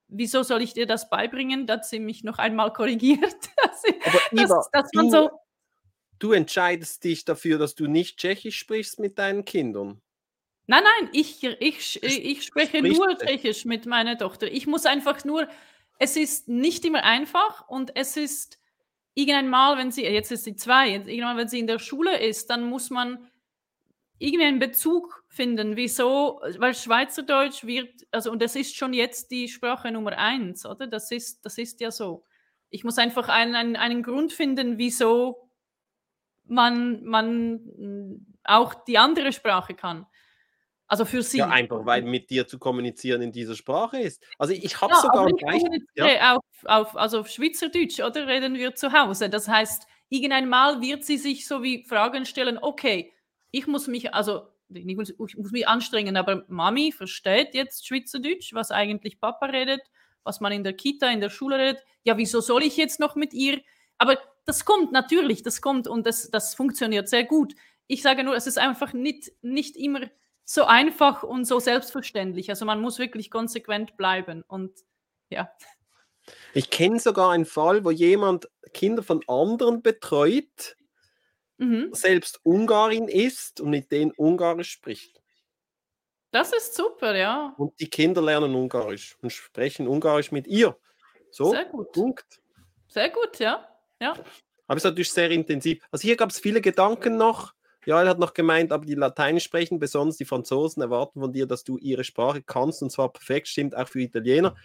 [0.09, 3.37] wieso soll ich dir das beibringen, dass sie mich noch einmal korrigiert?
[4.05, 5.31] Aber Iva, dass, dass man du, so
[6.19, 10.01] du entscheidest dich dafür, dass du nicht Tschechisch sprichst mit deinen Kindern.
[10.67, 14.51] Nein, nein, ich, ich, ich spreche Spricht nur Tschechisch mit meiner Tochter.
[14.51, 15.49] Ich muss einfach nur,
[15.99, 18.59] es ist nicht immer einfach und es ist
[19.15, 22.51] irgendwann mal, wenn sie, jetzt ist sie zwei, irgendwann, wenn sie in der Schule ist,
[22.51, 23.29] dann muss man
[24.19, 29.49] irgendwie einen Bezug finden, wieso, weil Schweizerdeutsch wird, also und das ist schon jetzt die
[29.49, 30.87] Sprache Nummer eins, oder?
[30.87, 32.25] Das ist, das ist ja so.
[32.71, 35.51] Ich muss einfach einen, einen, einen Grund finden, wieso
[36.45, 40.07] man, man auch die andere Sprache kann.
[40.89, 41.39] Also für sie.
[41.39, 44.23] Ja, einfach weil mit dir zu kommunizieren in dieser Sprache ist.
[44.39, 45.63] Also ich habe ja, sogar gleich.
[45.95, 46.37] Ja.
[46.37, 49.29] Auf, auf, also auf Schweizerdeutsch, oder reden wir zu Hause.
[49.29, 53.13] Das heißt, irgendwann Mal wird sie sich so wie Fragen stellen, okay,
[53.51, 58.53] ich muss mich, also ich muss, ich muss mich anstrengen, aber Mami versteht jetzt Schweizerdeutsch,
[58.53, 59.81] was eigentlich Papa redet,
[60.25, 61.83] was man in der Kita, in der Schule redet.
[62.05, 63.61] Ja, wieso soll ich jetzt noch mit ihr?
[63.99, 67.55] Aber das kommt natürlich, das kommt und das, das funktioniert sehr gut.
[67.87, 70.01] Ich sage nur, es ist einfach nicht, nicht immer
[70.45, 72.51] so einfach und so selbstverständlich.
[72.51, 74.73] Also man muss wirklich konsequent bleiben und
[75.29, 75.51] ja.
[76.55, 80.77] Ich kenne sogar einen Fall, wo jemand Kinder von anderen betreut
[81.59, 81.91] mhm.
[81.93, 85.21] selbst Ungarin ist und mit denen Ungarisch spricht.
[86.31, 87.55] Das ist super, ja.
[87.57, 90.77] Und die Kinder lernen Ungarisch und sprechen Ungarisch mit ihr.
[91.31, 91.93] So, Sehr gut.
[91.93, 92.41] Punkt.
[92.89, 93.67] Sehr gut, ja.
[94.01, 94.13] ja.
[94.67, 95.83] Aber es ist natürlich sehr intensiv.
[95.91, 97.55] Also hier gab es viele Gedanken noch.
[97.87, 101.63] Joel hat noch gemeint, aber die Latein sprechen, besonders die Franzosen, erwarten von dir, dass
[101.63, 104.57] du ihre Sprache kannst und zwar perfekt, stimmt auch für Italiener.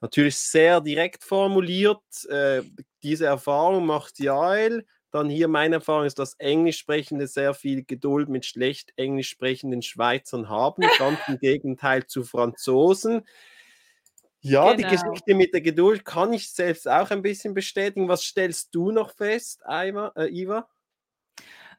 [0.00, 2.24] Natürlich sehr direkt formuliert.
[2.28, 2.62] Äh,
[3.02, 4.86] diese Erfahrung macht Joel.
[5.10, 10.48] Dann hier meine Erfahrung ist, dass Englischsprechende sehr viel Geduld mit schlecht Englisch sprechenden Schweizern
[10.48, 10.84] haben.
[10.98, 13.22] Ganz im Gegenteil zu Franzosen.
[14.40, 14.76] Ja, genau.
[14.76, 18.08] die Geschichte mit der Geduld kann ich selbst auch ein bisschen bestätigen.
[18.08, 20.12] Was stellst du noch fest, Iva?
[20.16, 20.68] Äh, Iva?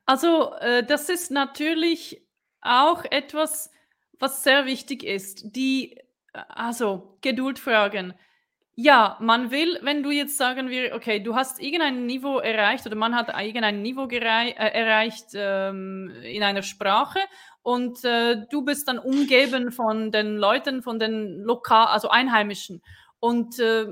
[0.05, 2.21] Also, äh, das ist natürlich
[2.61, 3.71] auch etwas,
[4.19, 5.55] was sehr wichtig ist.
[5.55, 5.97] Die,
[6.33, 8.13] äh, also, Geduldfragen.
[8.81, 12.95] Ja, man will, wenn du jetzt sagen wir, okay, du hast irgendein Niveau erreicht oder
[12.95, 17.19] man hat irgendein Niveau äh, erreicht ähm, in einer Sprache
[17.61, 22.81] und äh, du bist dann umgeben von den Leuten, von den lokal, also Einheimischen
[23.19, 23.87] und äh,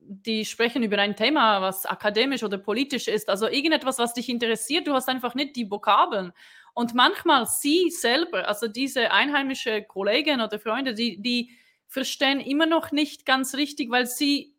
[0.00, 4.88] die sprechen über ein Thema, was akademisch oder politisch ist, also irgendetwas, was dich interessiert,
[4.88, 6.32] du hast einfach nicht die Vokabeln.
[6.74, 11.52] Und manchmal sie selber, also diese einheimische Kollegen oder Freunde, die, die
[11.88, 14.54] verstehen immer noch nicht ganz richtig, weil sie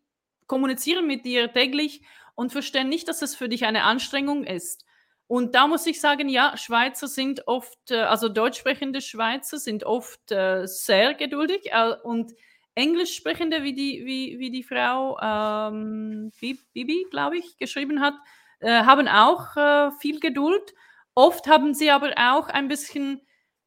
[0.46, 2.02] kommunizieren mit dir täglich
[2.34, 4.84] und verstehen nicht, dass es für dich eine Anstrengung ist.
[5.26, 9.84] Und da muss ich sagen, ja, Schweizer sind oft, äh, also deutsch sprechende Schweizer sind
[9.84, 12.32] oft äh, sehr geduldig äh, und
[12.74, 18.14] Englisch sprechende, wie die, wie, wie die Frau ähm, Bibi, glaube ich, geschrieben hat,
[18.60, 20.74] äh, haben auch äh, viel Geduld.
[21.14, 23.20] Oft haben sie aber auch ein bisschen,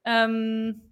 [0.05, 0.90] ähm,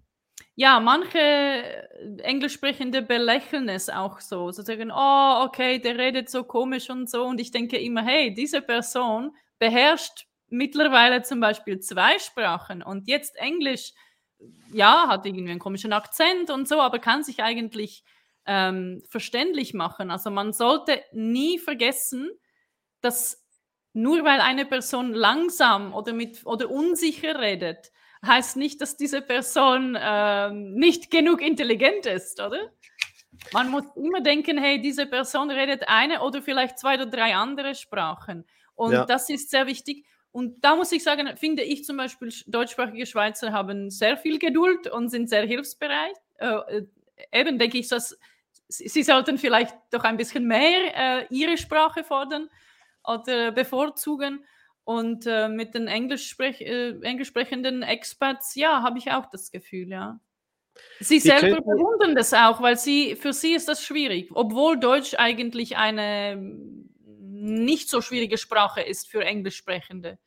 [0.56, 1.88] ja, manche
[2.22, 4.50] Englisch sprechende belächeln es auch so.
[4.52, 7.24] So sagen, oh, okay, der redet so komisch und so.
[7.24, 13.36] Und ich denke immer, hey, diese Person beherrscht mittlerweile zum Beispiel zwei Sprachen und jetzt
[13.36, 13.92] Englisch
[14.72, 18.04] ja, hat irgendwie einen komischen Akzent und so, aber kann sich eigentlich
[18.46, 20.10] ähm, verständlich machen.
[20.10, 22.30] Also man sollte nie vergessen,
[23.00, 23.44] dass
[23.92, 27.90] nur weil eine Person langsam oder, mit, oder unsicher redet,
[28.24, 32.70] heißt nicht, dass diese Person ähm, nicht genug intelligent ist, oder?
[33.52, 37.74] Man muss immer denken, hey, diese Person redet eine oder vielleicht zwei oder drei andere
[37.74, 38.44] Sprachen.
[38.74, 39.06] Und ja.
[39.06, 40.04] das ist sehr wichtig.
[40.32, 44.86] Und da muss ich sagen, finde ich zum Beispiel, deutschsprachige Schweizer haben sehr viel Geduld
[44.86, 46.16] und sind sehr hilfsbereit.
[46.38, 46.86] Äh, äh
[47.32, 48.18] eben denke ich, dass
[48.68, 52.48] sie sollten vielleicht doch ein bisschen mehr äh, ihre Sprache fordern
[53.04, 54.44] oder bevorzugen.
[54.90, 59.88] Und äh, mit den Englisch, äh, englisch sprechenden Experts, ja, habe ich auch das Gefühl,
[59.88, 60.18] ja.
[60.98, 65.14] Sie die selber bewundern das auch, weil sie, für sie ist das schwierig, obwohl Deutsch
[65.16, 70.18] eigentlich eine nicht so schwierige Sprache ist für Englischsprechende.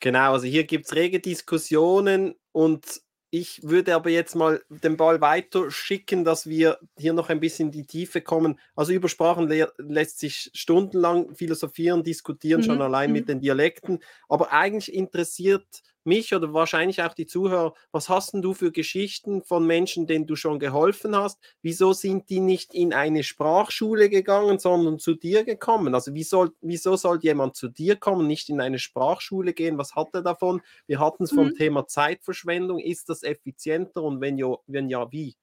[0.00, 3.00] Genau, also hier gibt es rege Diskussionen und
[3.34, 7.68] ich würde aber jetzt mal den Ball weiter schicken, dass wir hier noch ein bisschen
[7.68, 8.60] in die Tiefe kommen.
[8.76, 12.64] Also über Sprachen lässt sich stundenlang philosophieren, diskutieren, mhm.
[12.66, 13.14] schon allein mhm.
[13.14, 14.00] mit den Dialekten.
[14.28, 15.64] Aber eigentlich interessiert
[16.06, 20.26] mich oder wahrscheinlich auch die Zuhörer, was hast denn du für Geschichten von Menschen, denen
[20.26, 21.38] du schon geholfen hast?
[21.62, 25.94] Wieso sind die nicht in eine Sprachschule gegangen, sondern zu dir gekommen?
[25.94, 29.78] Also wie soll, wieso soll jemand zu dir kommen, nicht in eine Sprachschule gehen?
[29.78, 30.62] Was hat er davon?
[30.86, 31.36] Wir hatten es mhm.
[31.36, 32.78] vom Thema Zeitverschwendung.
[32.78, 35.36] Ist das effizienter und wenn ja, wenn ja wie?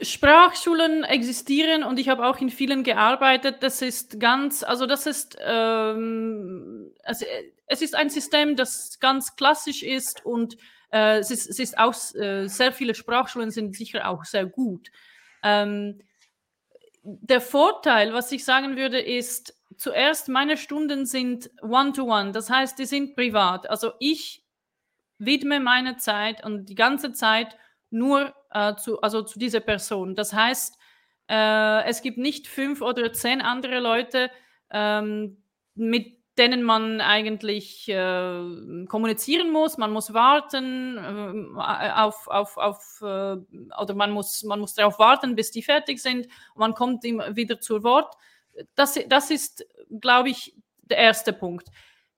[0.00, 3.62] Sprachschulen existieren und ich habe auch in vielen gearbeitet.
[3.62, 7.24] Das ist ganz, also das ist, ähm, also
[7.66, 10.56] es ist ein System, das ganz klassisch ist und
[10.92, 14.90] äh, es, ist, es ist auch, äh, sehr viele Sprachschulen sind sicher auch sehr gut.
[15.42, 16.00] Ähm,
[17.02, 22.78] der Vorteil, was ich sagen würde, ist, zuerst meine Stunden sind one-to-one, -one, das heißt,
[22.78, 23.68] die sind privat.
[23.70, 24.42] Also ich
[25.18, 27.56] widme meine Zeit und die ganze Zeit
[27.90, 30.14] nur äh, zu, also zu dieser Person.
[30.14, 30.78] Das heißt,
[31.28, 34.30] äh, es gibt nicht fünf oder zehn andere Leute,
[34.70, 35.42] ähm,
[35.74, 39.78] mit denen man eigentlich äh, kommunizieren muss.
[39.78, 45.34] Man muss warten äh, auf, auf, auf äh, oder man muss, man muss darauf warten,
[45.34, 46.28] bis die fertig sind.
[46.54, 48.14] man kommt immer wieder zu Wort.
[48.74, 49.66] Das, das ist,
[50.00, 51.68] glaube ich, der erste Punkt.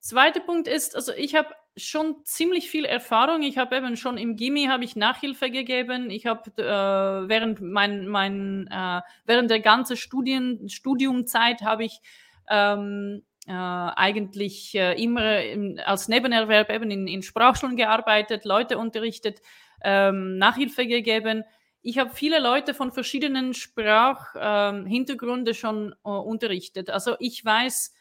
[0.01, 3.43] Zweiter Punkt ist, also ich habe schon ziemlich viel Erfahrung.
[3.43, 6.11] Ich habe eben schon im Gimmi habe ich Nachhilfe gegeben.
[6.11, 12.01] Ich habe äh, während mein, mein äh, während der ganzen Studien, Studiumzeit habe ich
[12.49, 19.41] ähm, äh, eigentlich äh, immer in, als Nebenerwerb eben in, in Sprachschulen gearbeitet, Leute unterrichtet,
[19.83, 21.45] ähm, Nachhilfe gegeben.
[21.81, 26.91] Ich habe viele Leute von verschiedenen Sprachhintergründen ähm, schon äh, unterrichtet.
[26.91, 27.95] Also ich weiß,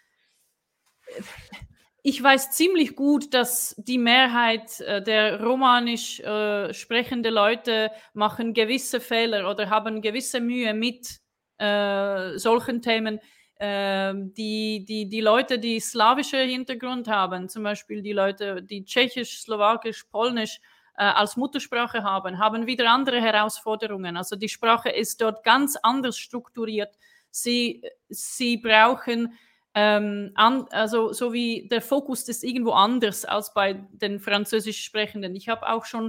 [2.04, 9.02] ich weiß ziemlich gut, dass die Mehrheit äh, der romanisch äh, sprechende Leute machen gewisse
[9.02, 11.20] Fehler oder haben gewisse Mühe mit
[11.58, 13.20] äh, solchen Themen.
[13.60, 19.40] Ähm, die, die, die Leute, die slawische Hintergrund haben, zum Beispiel die Leute, die Tschechisch,
[19.40, 20.60] Slowakisch, Polnisch
[20.96, 24.16] äh, als Muttersprache haben, haben wieder andere Herausforderungen.
[24.16, 26.96] Also die Sprache ist dort ganz anders strukturiert.
[27.32, 29.34] Sie, sie brauchen
[29.80, 35.36] ähm, an, also so wie der Fokus ist irgendwo anders als bei den Französisch Sprechenden.
[35.36, 36.08] Ich habe auch schon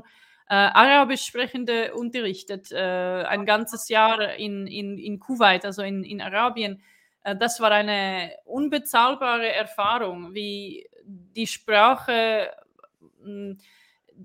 [0.49, 6.23] äh, Arabisch Sprechende unterrichtet, äh, ein ganzes Jahr in, in, in Kuwait, also in, in
[6.23, 6.81] Arabien.
[7.25, 12.51] Äh, das war eine unbezahlbare Erfahrung, wie die Sprache,
[13.23, 13.59] hm,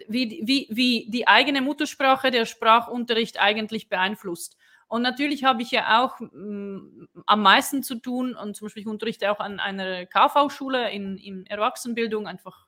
[0.08, 4.56] wie, wie, wie die eigene Muttersprache der Sprachunterricht eigentlich beeinflusst.
[4.94, 8.82] Und natürlich habe ich ja auch m, mm, am meisten zu tun und zum Beispiel
[8.82, 12.68] ich unterrichte auch an einer KV-Schule in, in Erwachsenenbildung, einfach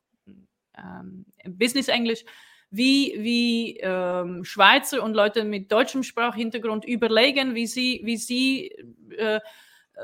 [0.76, 2.26] ähm, Business Englisch,
[2.72, 8.70] wie, wie ähm, Schweizer und Leute mit deutschem Sprachhintergrund überlegen, wie sie, wie sie
[9.16, 9.40] äh,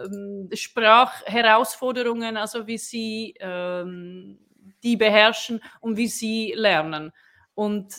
[0.06, 4.38] ähm, Sprachherausforderungen, also wie sie ähm,
[4.84, 7.14] die beherrschen und wie sie lernen.
[7.56, 7.96] Und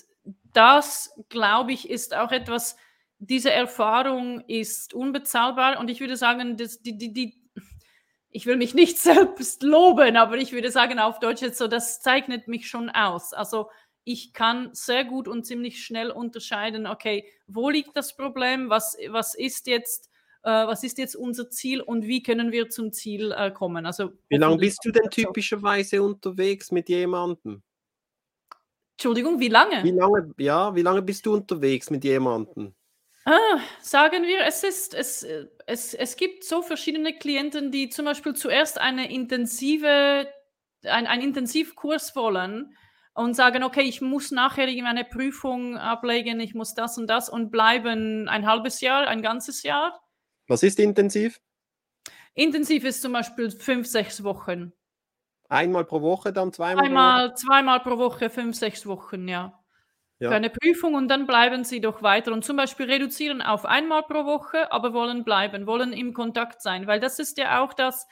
[0.52, 2.76] das, glaube ich, ist auch etwas,
[3.24, 7.40] diese Erfahrung ist unbezahlbar und ich würde sagen, dass die, die, die,
[8.30, 12.00] ich will mich nicht selbst loben, aber ich würde sagen auf Deutsch jetzt so, das
[12.02, 13.32] zeichnet mich schon aus.
[13.32, 13.70] Also
[14.04, 19.37] ich kann sehr gut und ziemlich schnell unterscheiden, okay, wo liegt das Problem, was, was
[19.37, 20.11] ist jetzt
[20.42, 23.87] äh, was ist jetzt unser Ziel und wie können wir zum Ziel äh, kommen.
[23.87, 27.62] Also, wie lange bist du denn typischerweise unterwegs mit jemandem?
[28.94, 29.85] Entschuldigung, wie lange?
[29.85, 32.74] Wie lange, ja, wie lange bist du unterwegs mit jemandem?
[33.24, 35.24] Ah, sagen wir, es ist, es,
[35.66, 40.26] es, es gibt so verschiedene Klienten, die zum Beispiel zuerst eine intensive,
[40.82, 42.76] ein, einen Intensivkurs wollen
[43.14, 47.50] und sagen, okay, ich muss nachher eine Prüfung ablegen, ich muss das und das und
[47.50, 50.02] bleiben ein halbes Jahr, ein ganzes Jahr.
[50.48, 51.40] Was ist intensiv?
[52.35, 54.72] Intensiv ist zum Beispiel fünf, sechs Wochen.
[55.48, 56.87] Einmal pro Woche, dann zweimal?
[56.87, 59.62] Einmal, zweimal pro Woche, fünf, sechs Wochen, ja
[60.22, 60.30] ja.
[60.30, 64.02] für eine Prüfung und dann bleiben sie doch weiter und zum Beispiel reduzieren auf einmal
[64.04, 68.06] pro Woche, aber wollen bleiben, wollen im Kontakt sein, weil das ist ja auch das,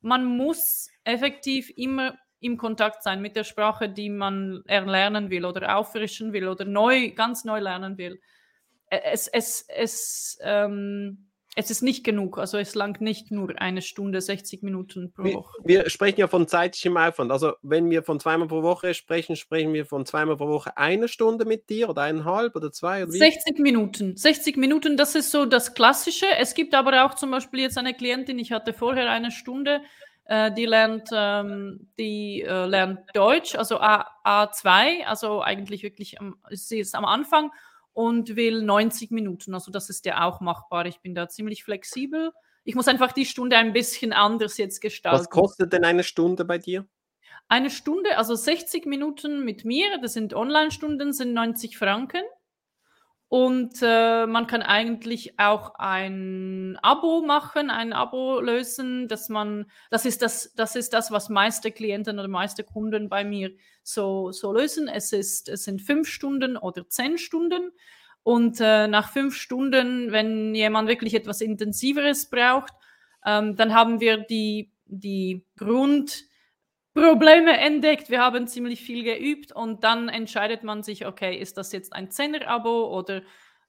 [0.00, 5.76] man muss effektiv immer im Kontakt sein mit der Sprache, die man erlernen will oder
[5.76, 8.20] auffrischen will oder neu, ganz neu lernen will.
[8.88, 12.38] Es, es, es, ähm, es ist nicht genug.
[12.38, 15.58] Also es langt nicht nur eine Stunde, 60 Minuten pro Woche.
[15.64, 17.32] Wir, wir, sprechen ja von zeitlichem Aufwand.
[17.32, 21.08] Also wenn wir von zweimal pro Woche sprechen, sprechen wir von zweimal pro Woche eine
[21.08, 23.02] Stunde mit dir oder eineinhalb oder zwei?
[23.02, 24.16] Oder 60 Minuten.
[24.16, 26.26] 60 Minuten, das ist so das Klassische.
[26.38, 29.82] Es gibt aber auch zum Beispiel jetzt eine Klientin, ich hatte vorher eine Stunde,
[30.26, 36.16] äh, die lernt, ähm, die äh, lernt Deutsch, also A, A2, also eigentlich wirklich,
[36.50, 37.50] sie ist am Anfang
[37.92, 39.54] und will 90 Minuten.
[39.54, 40.86] Also das ist ja auch machbar.
[40.86, 42.32] Ich bin da ziemlich flexibel.
[42.64, 45.18] Ich muss einfach die Stunde ein bisschen anders jetzt gestalten.
[45.18, 46.86] Was kostet denn eine Stunde bei dir?
[47.48, 52.22] Eine Stunde, also 60 Minuten mit mir, das sind Online-Stunden, sind 90 Franken.
[53.30, 60.04] Und äh, man kann eigentlich auch ein Abo machen, ein Abo lösen, dass man, das
[60.04, 63.52] ist das, das ist das, was meiste Klienten oder meiste Kunden bei mir
[63.84, 64.88] so, so lösen.
[64.88, 67.70] Es ist, es sind fünf Stunden oder zehn Stunden.
[68.24, 72.72] Und äh, nach fünf Stunden, wenn jemand wirklich etwas Intensiveres braucht,
[73.24, 76.24] ähm, dann haben wir die, die Grund,
[77.00, 81.72] Probleme entdeckt, wir haben ziemlich viel geübt und dann entscheidet man sich, okay, ist das
[81.72, 83.22] jetzt ein Zehner-Abo oder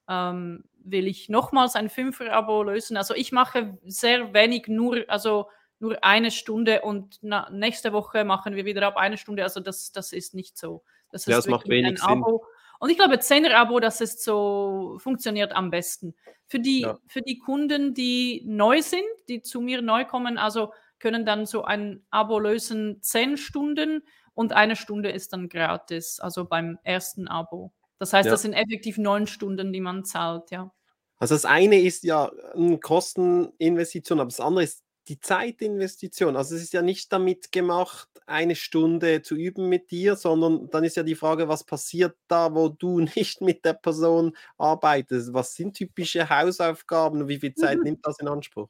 [0.08, 2.96] ähm, will ich nochmals ein Fünfer-Abo lösen?
[2.96, 8.54] Also ich mache sehr wenig, nur, also nur eine Stunde und na, nächste Woche machen
[8.54, 9.42] wir wieder ab eine Stunde.
[9.42, 10.82] Also das, das ist nicht so.
[11.10, 12.44] Das, ja, das macht wenig ein Abo.
[12.78, 16.14] Und ich glaube, Zehner-Abo, das ist so, funktioniert am besten.
[16.46, 16.98] Für die, ja.
[17.06, 20.72] für die Kunden, die neu sind, die zu mir neu kommen, also
[21.02, 24.02] können dann so ein Abo lösen, zehn Stunden
[24.34, 27.72] und eine Stunde ist dann gratis, also beim ersten Abo.
[27.98, 28.30] Das heißt, ja.
[28.30, 30.72] das sind effektiv neun Stunden, die man zahlt, ja.
[31.18, 36.36] Also das eine ist ja eine Kosteninvestition, aber das andere ist die Zeitinvestition.
[36.36, 40.84] Also es ist ja nicht damit gemacht, eine Stunde zu üben mit dir, sondern dann
[40.84, 45.34] ist ja die Frage, was passiert da, wo du nicht mit der Person arbeitest?
[45.34, 47.84] Was sind typische Hausaufgaben und wie viel Zeit mhm.
[47.84, 48.68] nimmt das in Anspruch?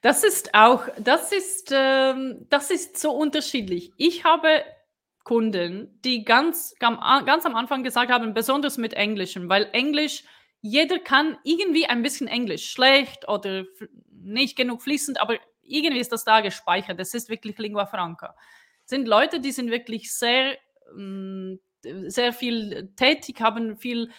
[0.00, 3.92] Das ist auch, das ist, ähm, das ist so unterschiedlich.
[3.96, 4.64] Ich habe
[5.24, 10.24] Kunden, die ganz, ganz am Anfang gesagt haben, besonders mit Englischem, weil Englisch,
[10.62, 13.64] jeder kann irgendwie ein bisschen Englisch, schlecht oder
[14.10, 16.98] nicht genug fließend, aber irgendwie ist das da gespeichert.
[16.98, 18.34] Das ist wirklich Lingua Franca.
[18.86, 20.58] sind Leute, die sind wirklich sehr,
[20.96, 21.54] mm,
[22.08, 24.10] sehr viel tätig, haben viel,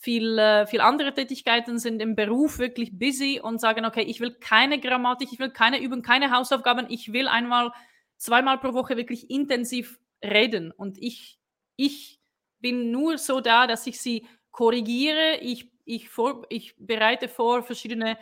[0.00, 4.32] viel, äh, viel andere Tätigkeiten, sind im Beruf wirklich busy und sagen, okay, ich will
[4.32, 7.70] keine Grammatik, ich will keine Übung, keine Hausaufgaben, ich will einmal,
[8.16, 10.72] zweimal pro Woche wirklich intensiv reden.
[10.72, 11.38] Und ich,
[11.76, 12.18] ich
[12.60, 18.16] bin nur so da, dass ich sie korrigiere, ich, ich, vor, ich bereite vor verschiedene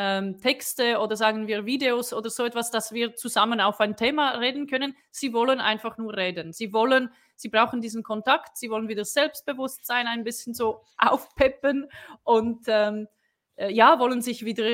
[0.00, 4.30] ähm, Texte oder sagen wir Videos oder so etwas, dass wir zusammen auf ein Thema
[4.38, 4.94] reden können.
[5.10, 6.52] Sie wollen einfach nur reden.
[6.52, 11.90] Sie wollen, sie brauchen diesen Kontakt, sie wollen wieder Selbstbewusstsein ein bisschen so aufpeppen
[12.22, 13.08] und ähm,
[13.56, 14.64] äh, ja, wollen sich wieder,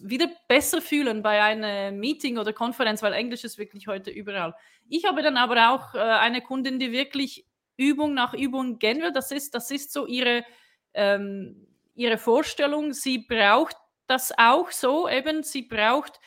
[0.00, 4.54] wieder besser fühlen bei einem Meeting oder Konferenz, weil Englisch ist wirklich heute überall.
[4.88, 9.12] Ich habe dann aber auch äh, eine Kundin, die wirklich Übung nach Übung gehen will.
[9.12, 10.42] Das ist, das ist so ihre,
[10.94, 12.94] ähm, ihre Vorstellung.
[12.94, 13.76] Sie braucht
[14.12, 15.42] das auch so eben.
[15.42, 16.20] Sie braucht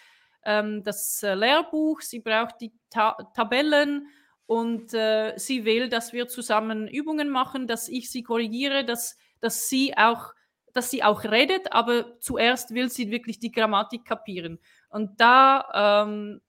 [0.43, 4.07] ähm, das äh, Lehrbuch, sie braucht die Ta Tabellen
[4.47, 9.69] und äh, sie will, dass wir zusammen Übungen machen, dass ich sie korrigiere, dass, dass
[9.69, 10.33] sie auch
[10.73, 14.59] dass sie auch redet, aber zuerst will sie wirklich die Grammatik kapieren.
[14.89, 16.41] Und da ähm,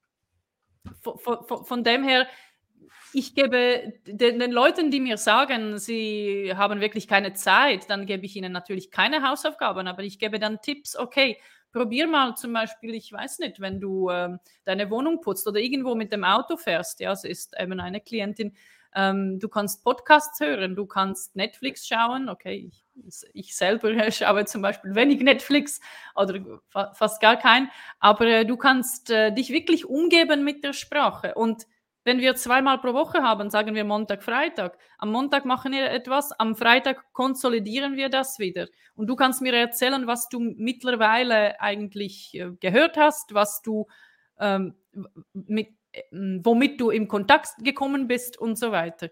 [1.01, 2.27] von, von, von, dem her,
[3.13, 8.27] ich gebe den, den, Leuten, die mir sagen, sie haben wirklich keine Zeit, dann gebe
[8.27, 11.39] ich ihnen natürlich keine Hausaufgaben, aber ich gebe dann Tipps, okay,
[11.73, 15.95] probier mal zum Beispiel, ich weiß nicht, wenn du ähm, deine Wohnung putzt oder irgendwo
[15.95, 18.55] mit dem Auto fährst, ja, es ist eben eine Klientin,
[18.95, 22.87] ähm, du kannst Podcasts hören, du kannst Netflix schauen, okay, ich
[23.33, 25.81] ich selber schaue zum Beispiel wenig Netflix
[26.15, 26.41] oder
[26.95, 31.35] fast gar kein, aber äh, du kannst äh, dich wirklich umgeben mit der Sprache.
[31.35, 31.67] Und
[32.07, 36.31] wenn wir zweimal pro Woche haben, sagen wir Montag, Freitag, am Montag machen wir etwas,
[36.31, 38.69] am Freitag konsolidieren wir das wieder.
[38.95, 43.89] Und du kannst mir erzählen, was du mittlerweile eigentlich äh, gehört hast, was du
[44.39, 44.77] ähm,
[45.33, 49.09] mit, äh, womit du im Kontakt gekommen bist und so weiter.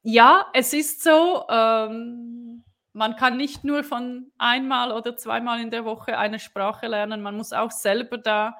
[0.00, 2.64] Ja, es ist so, ähm,
[2.94, 7.36] man kann nicht nur von einmal oder zweimal in der Woche eine Sprache lernen, man
[7.36, 8.56] muss auch selber da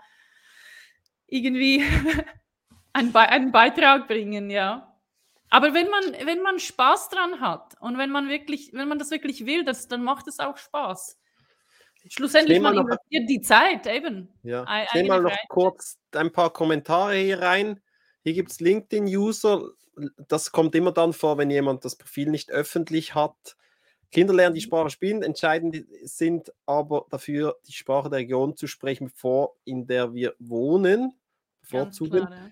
[1.27, 1.83] irgendwie
[2.97, 4.97] einen, Be einen Beitrag bringen, ja.
[5.51, 9.11] Aber wenn man, wenn man Spaß dran hat und wenn man wirklich, wenn man das
[9.11, 11.19] wirklich will, das, dann macht es auch Spaß.
[12.09, 14.33] Schlussendlich man investiert die Zeit eben.
[14.43, 14.65] Ja.
[14.85, 15.49] Ich nehme mal noch Freizeit.
[15.49, 17.81] kurz ein paar Kommentare hier rein.
[18.23, 19.69] Hier gibt es LinkedIn-User.
[20.29, 23.57] Das kommt immer dann vor, wenn jemand das Profil nicht öffentlich hat.
[24.13, 29.09] Kinder lernen die Sprache spielen, entscheidend sind aber dafür, die Sprache der Region zu sprechen,
[29.09, 31.13] bevor in der wir wohnen.
[31.61, 32.27] Bevorzugen.
[32.27, 32.51] Klar, ja.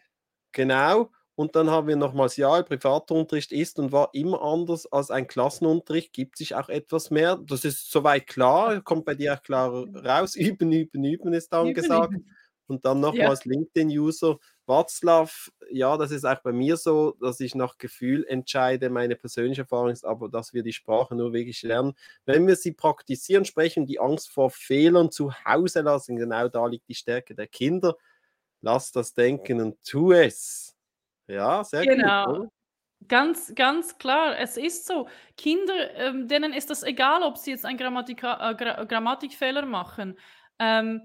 [0.55, 1.11] Genau.
[1.37, 6.13] Und dann haben wir nochmals, ja, Privatunterricht ist und war immer anders als ein Klassenunterricht,
[6.13, 7.37] gibt sich auch etwas mehr.
[7.45, 10.37] Das ist soweit klar, kommt bei dir auch klar raus.
[10.37, 12.13] Üben, üben, üben ist dann üben, gesagt.
[12.13, 12.31] Üben.
[12.67, 13.51] Und dann nochmals ja.
[13.51, 14.39] LinkedIn-User.
[14.67, 15.29] Watzlaw,
[15.71, 18.89] ja, das ist auch bei mir so, dass ich nach Gefühl entscheide.
[18.89, 21.93] Meine persönliche Erfahrung ist aber, dass wir die Sprache nur wirklich lernen,
[22.25, 26.17] wenn wir sie praktizieren, sprechen, die Angst vor Fehlern zu Hause lassen.
[26.17, 27.97] Genau da liegt die Stärke der Kinder.
[28.65, 30.75] Lass das denken und tu es.
[31.27, 32.25] Ja, sehr genau.
[32.25, 32.37] gut.
[32.37, 32.49] Oder?
[33.07, 35.07] Ganz, ganz klar, es ist so.
[35.37, 40.19] Kinder, ähm, denen ist das egal, ob sie jetzt einen Grammatika äh, Gra Grammatikfehler machen.
[40.59, 41.03] Ähm,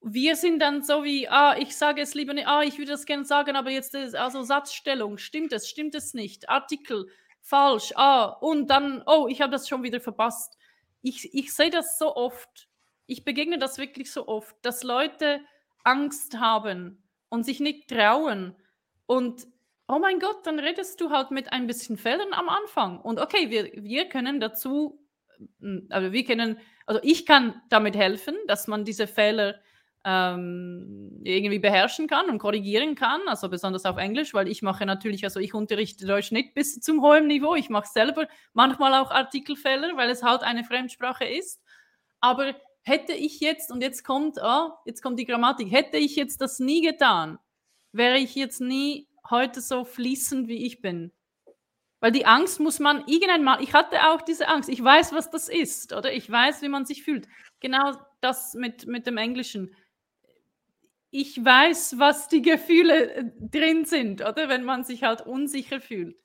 [0.00, 3.06] wir sind dann so wie, ah, ich sage es lieber nicht, ah, ich würde das
[3.06, 7.08] gerne sagen, aber jetzt ist also Satzstellung, stimmt es, stimmt es nicht, Artikel,
[7.40, 10.56] falsch, ah, und dann, oh, ich habe das schon wieder verpasst.
[11.02, 12.68] Ich, ich sehe das so oft,
[13.06, 15.40] ich begegne das wirklich so oft, dass Leute
[15.88, 18.54] Angst haben und sich nicht trauen.
[19.06, 19.46] Und
[19.88, 23.00] oh mein Gott, dann redest du halt mit ein bisschen Fehlern am Anfang.
[23.00, 25.00] Und okay, wir, wir können dazu,
[25.88, 29.60] also wir können, also ich kann damit helfen, dass man diese Fehler
[30.04, 35.24] ähm, irgendwie beherrschen kann und korrigieren kann, also besonders auf Englisch, weil ich mache natürlich,
[35.24, 39.96] also ich unterrichte Deutsch nicht bis zum hohen Niveau, ich mache selber manchmal auch Artikelfehler,
[39.96, 41.62] weil es halt eine Fremdsprache ist,
[42.20, 42.54] aber
[42.88, 46.58] hätte ich jetzt, und jetzt kommt, oh, jetzt kommt die Grammatik, hätte ich jetzt das
[46.58, 47.38] nie getan,
[47.92, 51.12] wäre ich jetzt nie heute so fließend, wie ich bin.
[52.00, 55.30] Weil die Angst muss man irgendwann mal, ich hatte auch diese Angst, ich weiß, was
[55.30, 57.28] das ist, oder ich weiß, wie man sich fühlt.
[57.60, 59.74] Genau das mit, mit dem Englischen
[61.10, 64.48] ich weiß, was die Gefühle äh, drin sind, oder?
[64.48, 66.20] Wenn man sich halt unsicher fühlt.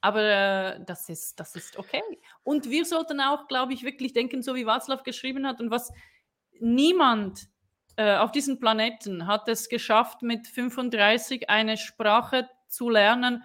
[0.00, 2.02] Aber äh, das, ist, das ist okay.
[2.44, 5.92] Und wir sollten auch, glaube ich, wirklich denken, so wie Václav geschrieben hat und was
[6.60, 7.48] niemand
[7.96, 13.42] äh, auf diesem Planeten hat es geschafft, mit 35 eine Sprache zu lernen,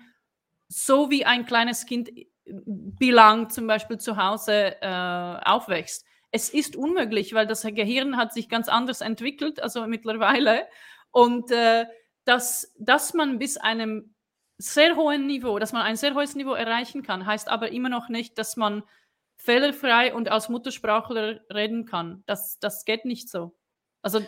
[0.67, 6.75] so wie ein kleines Kind äh, bilang zum Beispiel zu Hause äh, aufwächst es ist
[6.75, 10.67] unmöglich, weil das Gehirn hat sich ganz anders entwickelt, also mittlerweile.
[11.11, 11.85] Und äh,
[12.25, 14.12] dass, dass man bis einem
[14.63, 18.09] sehr hohen Niveau, dass man ein sehr hohes Niveau erreichen kann, heißt aber immer noch
[18.09, 18.83] nicht, dass man
[19.37, 22.23] fehlerfrei und als Muttersprachler reden kann.
[22.25, 23.55] Das, das geht nicht so.
[24.01, 24.21] Also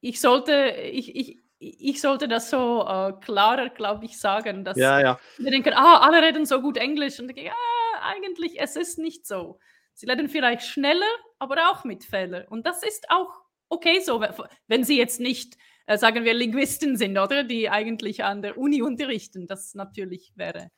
[0.00, 5.00] ich sollte, ich, ich, ich sollte das so äh, klarer, glaube ich, sagen, dass Ja,
[5.00, 5.18] ja.
[5.38, 7.18] wir denken, ah, alle reden so gut Englisch.
[7.20, 7.54] Und denke, ja,
[8.02, 9.58] eigentlich, es ist nicht so.
[9.94, 11.06] Sie reden vielleicht schneller,
[11.38, 12.46] aber auch mit Fehlern.
[12.48, 13.30] Und das ist auch
[13.68, 14.22] okay so,
[14.66, 15.56] wenn sie jetzt nicht,
[15.86, 17.44] äh, sagen wir, Linguisten sind, oder?
[17.44, 19.46] Die eigentlich an der Uni unterrichten.
[19.46, 20.70] Das natürlich wäre.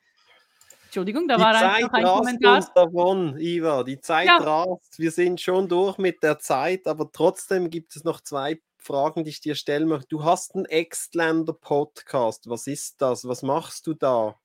[0.85, 2.55] Entschuldigung, da Die war Zeit einfach ein rast Kommentar.
[2.55, 3.83] uns davon, Iva.
[3.83, 4.37] Die Zeit Ja.
[4.37, 4.97] rast.
[4.97, 9.29] Wir sind schon durch mit der Zeit, aber trotzdem gibt es noch zwei Fragen, die
[9.29, 10.07] ich dir stellen möchte.
[10.07, 12.49] Du hast einen Extländer Podcast.
[12.49, 13.27] Was ist das?
[13.27, 14.35] Was machst du da?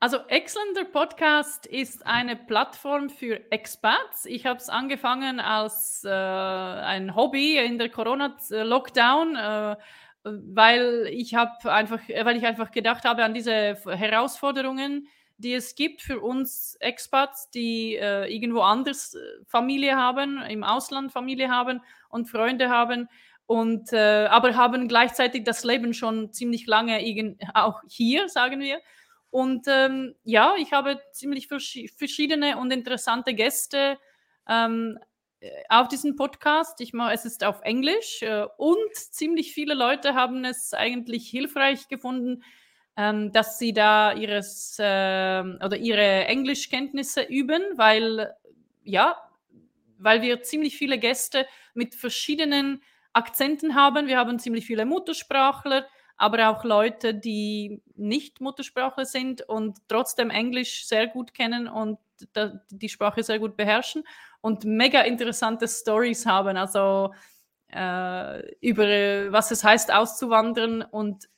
[0.00, 4.26] Also Exzellenter Podcast ist eine Plattform für Expats.
[4.26, 9.76] Ich habe es angefangen als äh, ein Hobby in der Corona-Lockdown, äh,
[10.24, 15.08] weil ich einfach, weil ich einfach gedacht habe an diese Herausforderungen,
[15.38, 21.12] die es gibt für uns Expats, die äh, irgendwo anders äh, Familie haben, im Ausland
[21.12, 23.08] Familie haben und Freunde haben
[23.46, 27.00] und äh, aber haben gleichzeitig das Leben schon ziemlich lange
[27.54, 28.80] auch hier, sagen wir.
[29.30, 33.98] Und ähm, ja, ich habe ziemlich verschi verschiedene und interessante Gäste
[34.48, 34.98] ähm,
[35.40, 36.80] äh, auf diesem Podcast.
[36.80, 41.88] Ich mache, es ist auf Englisch äh, und ziemlich viele Leute haben es eigentlich hilfreich
[41.88, 42.42] gefunden,
[42.96, 48.34] ähm, dass sie da ihres äh, oder ihre Englischkenntnisse üben, weil
[48.82, 49.16] ja,
[49.98, 54.06] weil wir ziemlich viele Gäste mit verschiedenen Akzenten haben.
[54.06, 55.86] Wir haben ziemlich viele Muttersprachler,
[56.18, 61.98] aber auch Leute, die nicht Muttersprachler sind und trotzdem Englisch sehr gut kennen und
[62.70, 64.02] die Sprache sehr gut beherrschen
[64.40, 67.14] und mega interessante Stories haben, also
[67.72, 71.28] äh, über was es heißt, auszuwandern und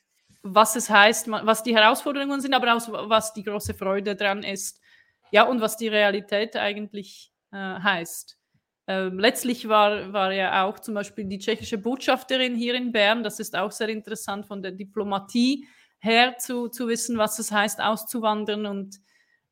[0.41, 4.81] was es heißt, was die Herausforderungen sind, aber auch was die große Freude dran ist.
[5.29, 8.40] Ja, und was die Realität eigentlich äh, heißt.
[8.87, 13.23] Ähm, letztlich war, war ja auch zum Beispiel die tschechische Botschafterin hier in Bern.
[13.23, 15.67] Das ist auch sehr interessant von der Diplomatie
[15.99, 18.97] her zu, zu wissen, was es heißt, auszuwandern und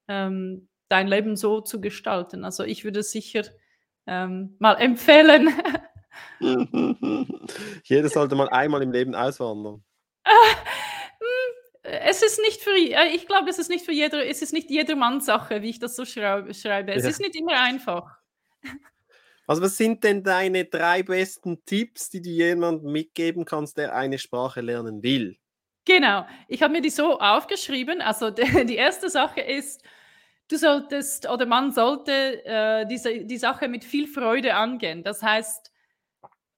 [0.08, 2.44] ähm, dein Leben so zu gestalten.
[2.44, 3.44] Also ich würde sicher
[4.08, 5.50] ähm, mal empfehlen.
[7.84, 9.84] Jeder sollte mal einmal im Leben auswandern.
[11.82, 12.76] Es ist nicht für,
[13.16, 15.96] ich glaube, es ist nicht für jeder, es ist nicht jedermanns Sache, wie ich das
[15.96, 16.50] so schreibe.
[16.50, 17.10] Es Ja.
[17.10, 18.18] ist nicht immer einfach.
[19.50, 24.20] Also was sind denn deine drei besten Tipps, die du jemandem mitgeben kannst, der eine
[24.20, 25.40] Sprache lernen will?
[25.86, 28.00] Genau, ich habe mir die so aufgeschrieben.
[28.00, 29.82] Also die, die erste Sache ist,
[30.50, 35.02] du solltest oder man sollte äh, diese, die Sache mit viel Freude angehen.
[35.04, 35.72] Das heißt,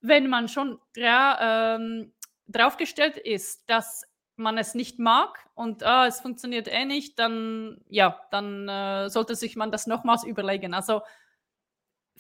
[0.02, 2.12] wenn man schon dra ähm,
[2.48, 4.04] draufgestellt ist, dass
[4.36, 9.36] man es nicht mag und ah, es funktioniert eh nicht, dann ja, dann äh, sollte
[9.36, 10.74] sich man das nochmals überlegen.
[10.74, 11.04] Also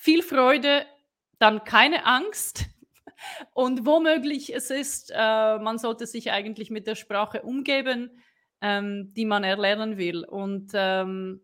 [0.01, 0.87] viel Freude,
[1.37, 2.65] dann keine Angst
[3.53, 8.19] und womöglich es ist, äh, man sollte sich eigentlich mit der Sprache umgeben,
[8.61, 10.25] ähm, die man erlernen will.
[10.25, 11.43] Und ähm,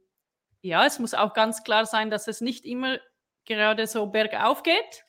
[0.61, 2.97] ja, es muss auch ganz klar sein, dass es nicht immer
[3.45, 5.05] gerade so bergauf geht.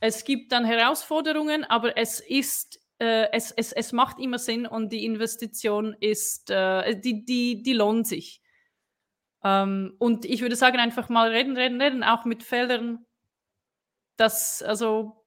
[0.00, 4.90] Es gibt dann Herausforderungen, aber es ist äh, es, es, es macht immer Sinn und
[4.90, 8.41] die Investition ist, äh, die, die, die lohnt sich.
[9.44, 13.04] Ähm, und ich würde sagen, einfach mal reden, reden, reden, auch mit Fehlern.
[14.16, 15.24] Das, also,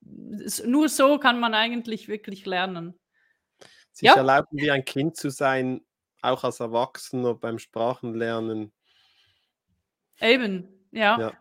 [0.66, 2.98] nur so kann man eigentlich wirklich lernen.
[3.92, 4.16] Sich ja.
[4.16, 5.82] erlauben, wie ein Kind zu sein,
[6.22, 8.72] auch als Erwachsener beim Sprachenlernen.
[10.20, 11.20] Eben, ja.
[11.20, 11.34] ja.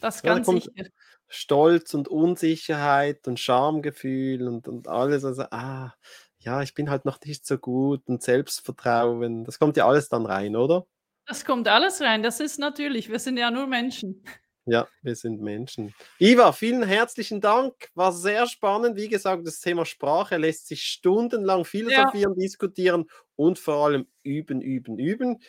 [0.00, 0.90] Das ganz ja, da sicher.
[1.28, 5.24] Stolz und Unsicherheit und Schamgefühl und, und alles.
[5.24, 5.94] Also, ah,
[6.38, 9.44] ja, ich bin halt noch nicht so gut und Selbstvertrauen.
[9.44, 10.86] Das kommt ja alles dann rein, oder?
[11.26, 12.22] Das kommt alles rein.
[12.22, 14.24] Das ist natürlich, wir sind ja nur Menschen.
[14.64, 15.92] Ja, wir sind Menschen.
[16.20, 17.88] Iva, vielen herzlichen Dank.
[17.94, 18.96] War sehr spannend.
[18.96, 22.42] Wie gesagt, das Thema Sprache lässt sich stundenlang philosophieren, ja.
[22.44, 25.42] diskutieren und vor allem üben, üben, üben.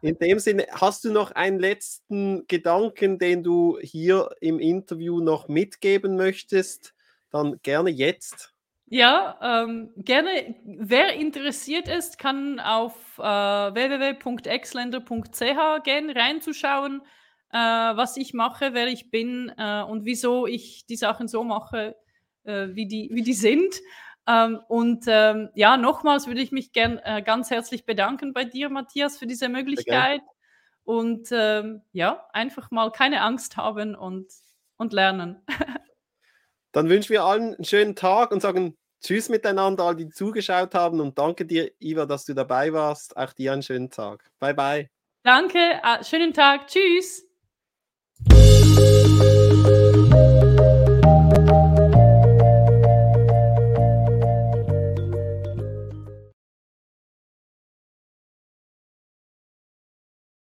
[0.00, 5.46] In dem Sinne, hast du noch einen letzten Gedanken, den du hier im Interview noch
[5.48, 6.94] mitgeben möchtest?
[7.30, 8.53] Dann gerne jetzt.
[8.94, 10.54] Ja, ähm, gerne.
[10.64, 17.02] Wer interessiert ist, kann auf äh, www.exländer.ch gehen, reinzuschauen
[17.54, 21.96] äh, was ich mache, wer ich bin äh, und wieso ich die Sachen so mache,
[22.42, 23.76] äh, wie, die, wie die sind.
[24.26, 28.70] Ähm, und ähm, ja, nochmals würde ich mich gern äh, ganz herzlich bedanken bei dir,
[28.70, 30.20] Matthias, für diese Möglichkeit.
[30.82, 34.26] Und ähm, ja, einfach mal keine Angst haben und,
[34.76, 35.40] und lernen.
[36.72, 41.00] Dann wünschen wir allen einen schönen Tag und sagen tschüss miteinander, all die zugeschaut haben
[41.00, 43.16] und danke dir, Iva, dass du dabei warst.
[43.16, 44.24] Auch dir einen schönen Tag.
[44.40, 44.90] Bye, bye.
[45.22, 46.66] Danke, schönen Tag.
[46.66, 47.24] Tschüss.